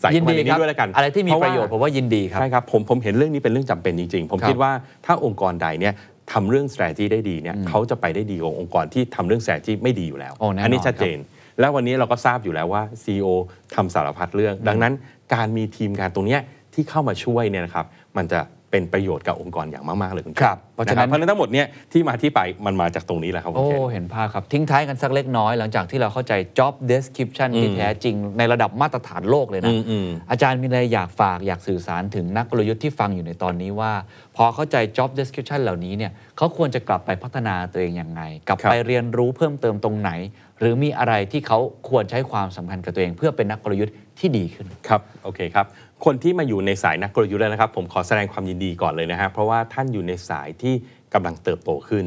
[0.00, 4.72] ใส่ยินเข้ามาดีในครันี้บด้วยแล้วกันอะไรที่มีเพาประโยชน์ผมว่ายินดีครับใช่ครับผมผมเห็นเรื่องนี้เป็นเรื่องจำเป็นจริงๆ ผมครับคิดว่า
[5.06, 5.94] ถ้าองค์กรใดเนี่ย
[6.32, 13.28] ทำเรื่อง strategy ได้ดีเนี่ยเขาจะไปได้ดีกว่าองค์กรที่ทำเรื่อง strategy ไม่ดีอยู่แล้วโอ้แน่นอนอันี้ชัดเจนครัแล้ววันนี้เราก็ทราบอยู่แล้วว่า CEO
[13.74, 14.92] ทำสารพัดเรื่อง ดังนั้น
[15.34, 16.40] การมีทีมงานตรงเนี้ย
[16.74, 17.86] ที่เข้ามาช่วยเนี่ยนะครับ
[18.16, 18.40] มันจะ
[18.70, 33.92] เป็นประโยชน์กับองค์กรอย่างมาก ๆ เลยคุณครับเพราะฉะนั้นเพราะฉะนั้นทั้งหมดเนี่ยที่มาที่ไปมันมาจากตรงนี้แหละครับคุณโอ้เคนเห็นภาพครับ ทิ้งท้ายกันสักเล็กน้อยหลังจากที่เราเข้าใจ job description ที่แท้จริงในระดับมาตรฐานโลกเลยนะอืมอืมอาจารย์มีอะไรอยากฝากอยากสื่อสารถึงนักกลยุทธ์ที่ฟังอยู่ในตอนนี้ว่า
[34.36, 40.10] พอเข้าใจ job description เหล่านี้เนี่ยเขาควรจะกลับไปพัฒนาตัวเองยังไง กลับครับไปเรียนรู้เพิ่มเติมตรงไหน
[40.58, 41.58] หรือมีอะไรที่เขา
[41.88, 45.66] ควรใช้ความสำคัญกับตัวเอง เพื่อเป็นนักกลยุทธ์ที่ดีขึ้นครับโอเคครับ
[46.04, 50.74] คนที่มาอยู่ในสายนักกลยุทธ์แล้วนะครับ ผมขอแสดงความยินดีก่อนเลยนะฮะเพราะว่าท่านอยู่ในสายที่
[51.14, 52.04] กำลังเติบโตขึ้น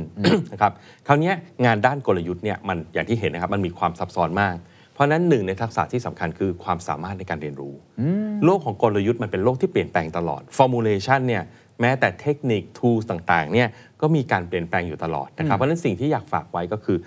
[0.53, 0.71] นะครับ
[1.07, 1.35] คราวเนี้ย
[1.65, 4.55] งานด้านกลยุทธ์เนี่ยมันอย่างที่เห็นนะครับมันมีความซับซ้อนมาก
[4.93, 7.73] เพราะฉะนั้นหนึ่งในทักษะที่สำคัญคือความสามารถในการเรียนรู้
[8.45, 11.43] โลกของกลยุทธ์มันเป็นโลกที่เปลี่ยนแปลงตลอด formulation เนี่ย
[11.81, 13.67] แม้แต่เทคนิค tools ต่างๆเนี่ย
[14.01, 16.97] ก็มีการเปลี่ยนแปลงอยู่ตลอดนะครับเพราะฉะนั้นสิ่งที่อยากฝากไว้ก็คือ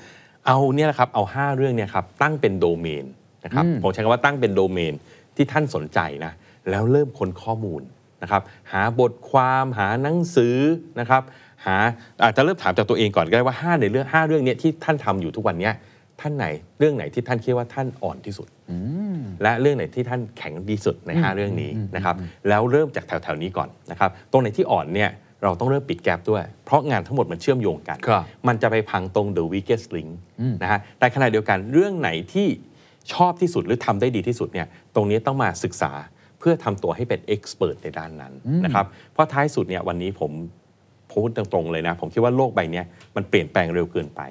[0.46, 3.04] เอาเนี่ยนะครับเอา 5 เรื่องเนี่ยครับตั้งเป็นโดเมน
[3.44, 4.94] นะครับผมใช้คำว่าตั้งเป็นโดเมน
[5.36, 6.32] ที่ท่านสนใจนะ
[6.70, 7.82] แล้วเริ่มค้นข้อมูล
[8.22, 8.42] นะครับ
[8.72, 10.56] หาบทความหาหนังสือ
[11.00, 11.22] นะครับ
[11.66, 11.76] หา
[12.24, 15.74] อาจจะเริ่มถามจากตัวเองก่อนก็ได้ว่า 5 ในเรื่อง 5 เรื่องเนี้ยที่ท่านทำอยู่ทุกวันเนี้ย
[16.20, 16.46] ท่านไหน
[16.78, 18.48] เรื่องไหนที่ท่านคิดว่าท่านอ่อนที่สุด
[19.42, 22.14] และเรื่องไหนที่ท่านแข็งดีสุดใน 5 เรื่องนี้นะครับ
[22.48, 25.10] แล้วเริ่มจากแถวๆนี้ก่อนนะครับตรงไหนที่อ่อนเนี่ย
[25.42, 30.10] เราต้องเริ่มปิดแกลบด้วย เพราะงานทั้งหมดมันเชื่อมโยงกันครับมันจะไปพังตรง the weakest link
[30.62, 32.48] นะฮะแต่ขณะเดียวกันเรื่องไหนที่
[33.12, 35.92] ชอบที่สุดหรือทำได้ดีที่สุดเนี่ยตรงนี้ต้องมาศึกษา
[36.38, 38.32] เพื่อทำตัวให้เป็น expert ในด้านนั้น
[38.64, 40.32] นะครับเพราะท้ายสุดเนี่ยวันนี้ผม
[41.12, 44.22] พูดตรงๆเลยนะ ผมคิดว่าโลกใบเนี้ยมันเปลี่ยนแปลงเร็วเกินไป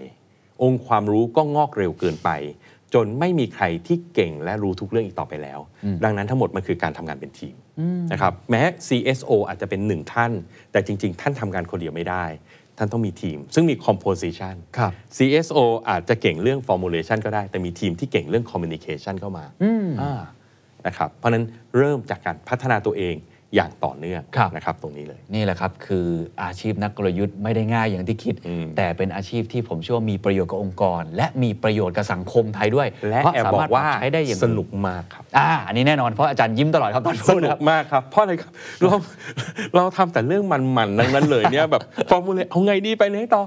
[0.63, 2.29] องค์ความรู้ก็งอกเร็วเกินไป
[2.93, 5.59] จนไม่มีใครที่เก่งและรู้ทุกเรื่องอีกต่อไปแล้ว
[6.03, 7.55] ดังนั้นทั้งหมดมันคือการทำงานเป็นทีม
[8.11, 10.31] นะครับแม้ CSO อาจจะเป็นหนึ่งท่าน
[10.71, 12.25] แต่จริง ๆ ท่านทำงานคนเดียวไม่ได้
[12.77, 19.45] ท่านต้องมีทีม ซึ่งมี composition ครับ CSO อาจจะเก่งเรื่อง formulation ก็ได้ แต่มีทีมที่เก่งเรื่อง communication เข้ามา
[20.01, 20.21] อ่า
[20.87, 21.43] นะครับเพราะฉะนั้น
[21.77, 23.17] เริ่มจากการพัฒนาตัวเอง
[23.55, 26.07] อย่างต่อเนื่องครับนะครับตรงนี้เลยนี่แหละครับคือ
[26.43, 38.51] อาชีพนักกลยุทธ์ไม่ได้ง่ายอย่างที่คิดอืมแต่เป็นอาชีพที่ผมเชื่อว่ามีประโยชน์กับองค์กร และมีประโยชน์กับสังคมไทยด้วย และเพราะแอบสาบอมารถกว่าใช้ได้อย่างสนุกมากครับอ่าอันนี้แน่นอนเพราะอาจารย์ยิ้มตลอดครับตอนสพูดนุคกรับมากครับเพราะอะไรครับ
[38.83, 38.93] เรา
[39.75, 43.41] เราทำแต่เรื่องมันๆทั้งนั้นเลยเนี่ยแบบฟอร์มูลเอาไงดีไปไหนต่อ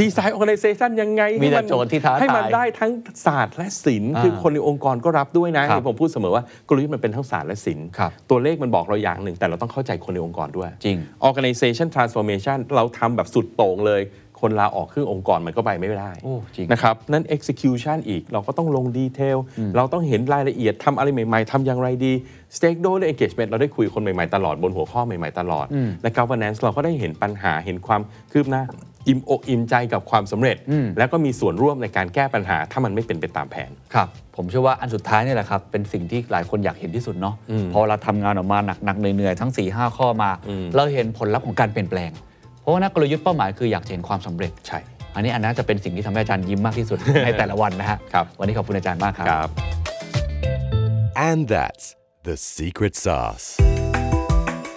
[0.00, 2.92] ดีไซน์ organization ยังไงมีแต่ให้นโจทย์ที่ท้าให้มันทายได้ทั้ง
[3.26, 10.96] ศาสตร์และศิลป์อ่าคือคนในองค์กรก็รับด้วยนะครับที่ผมพูดเสมอว่ากลยุทธ์มันเป็นทั้งศาสตร์และศิลป์ครับตัวเลขมันบอกเราอย่างหนึ่ง แต่เราต้องเข้าใจคนในองค์กรด้วย จริง
[11.28, 14.02] organization transformation เราทำแบบสุดโต่งเลย
[14.42, 19.36] คนลาออกครึ่งองค์กรมันก็ไปไม่ได้โอ้จริงนะครับ นั้น execution อีกเราก็ต้องลงดีเทล
[19.76, 22.12] เราต้องเห็นรายละเอียดทำอะไรใหม่ ๆทำอย่างไรดี
[22.56, 25.66] stakeholder engagement เราได้คุยกับคนใหม่ ๆ ตลอดบนหัวข้อใหม่ ๆ ตลอด
[26.02, 28.00] และ governance เราก็ได้เห็นปัญหาเห็นความ
[28.32, 28.62] คืบหน้า
[29.08, 30.56] อิ่มอกอิ่มใจกับความสำเร็จ
[30.98, 37.34] แล้วก็มีส่วนร่วมในการแก้ปัญหา ถ้ามันไม่เป็นไปตามแผนครับผมเชื่อว่าอันสุดท้ายนี่แหละครับ เป็นสิ่งที่หลายคนอยากเห็นที่สุดเนาะ
[37.72, 40.30] พอเราทำงานออกมาหนักๆเหนื่อยๆทั้ง4 5ข้อมา
[40.76, 42.10] เราเห็นผลลัพธ์ของการเปลี่ยนแปลง
[42.60, 44.78] เพราะว่านักกลยุทธ์เป้าหมายคืออยากจะเห็นความสำเร็จใช่
[45.14, 49.50] อันนี้อันน่าจะเป็นสิ่งที่ทำให้อาจารย์ยิ้มมากที่สุดในแต่ละวันนะฮะครับวันนี้ขอบคุณอาจารย์มากครับครับ
[51.28, 51.84] And that's
[52.28, 53.46] the secret sauce.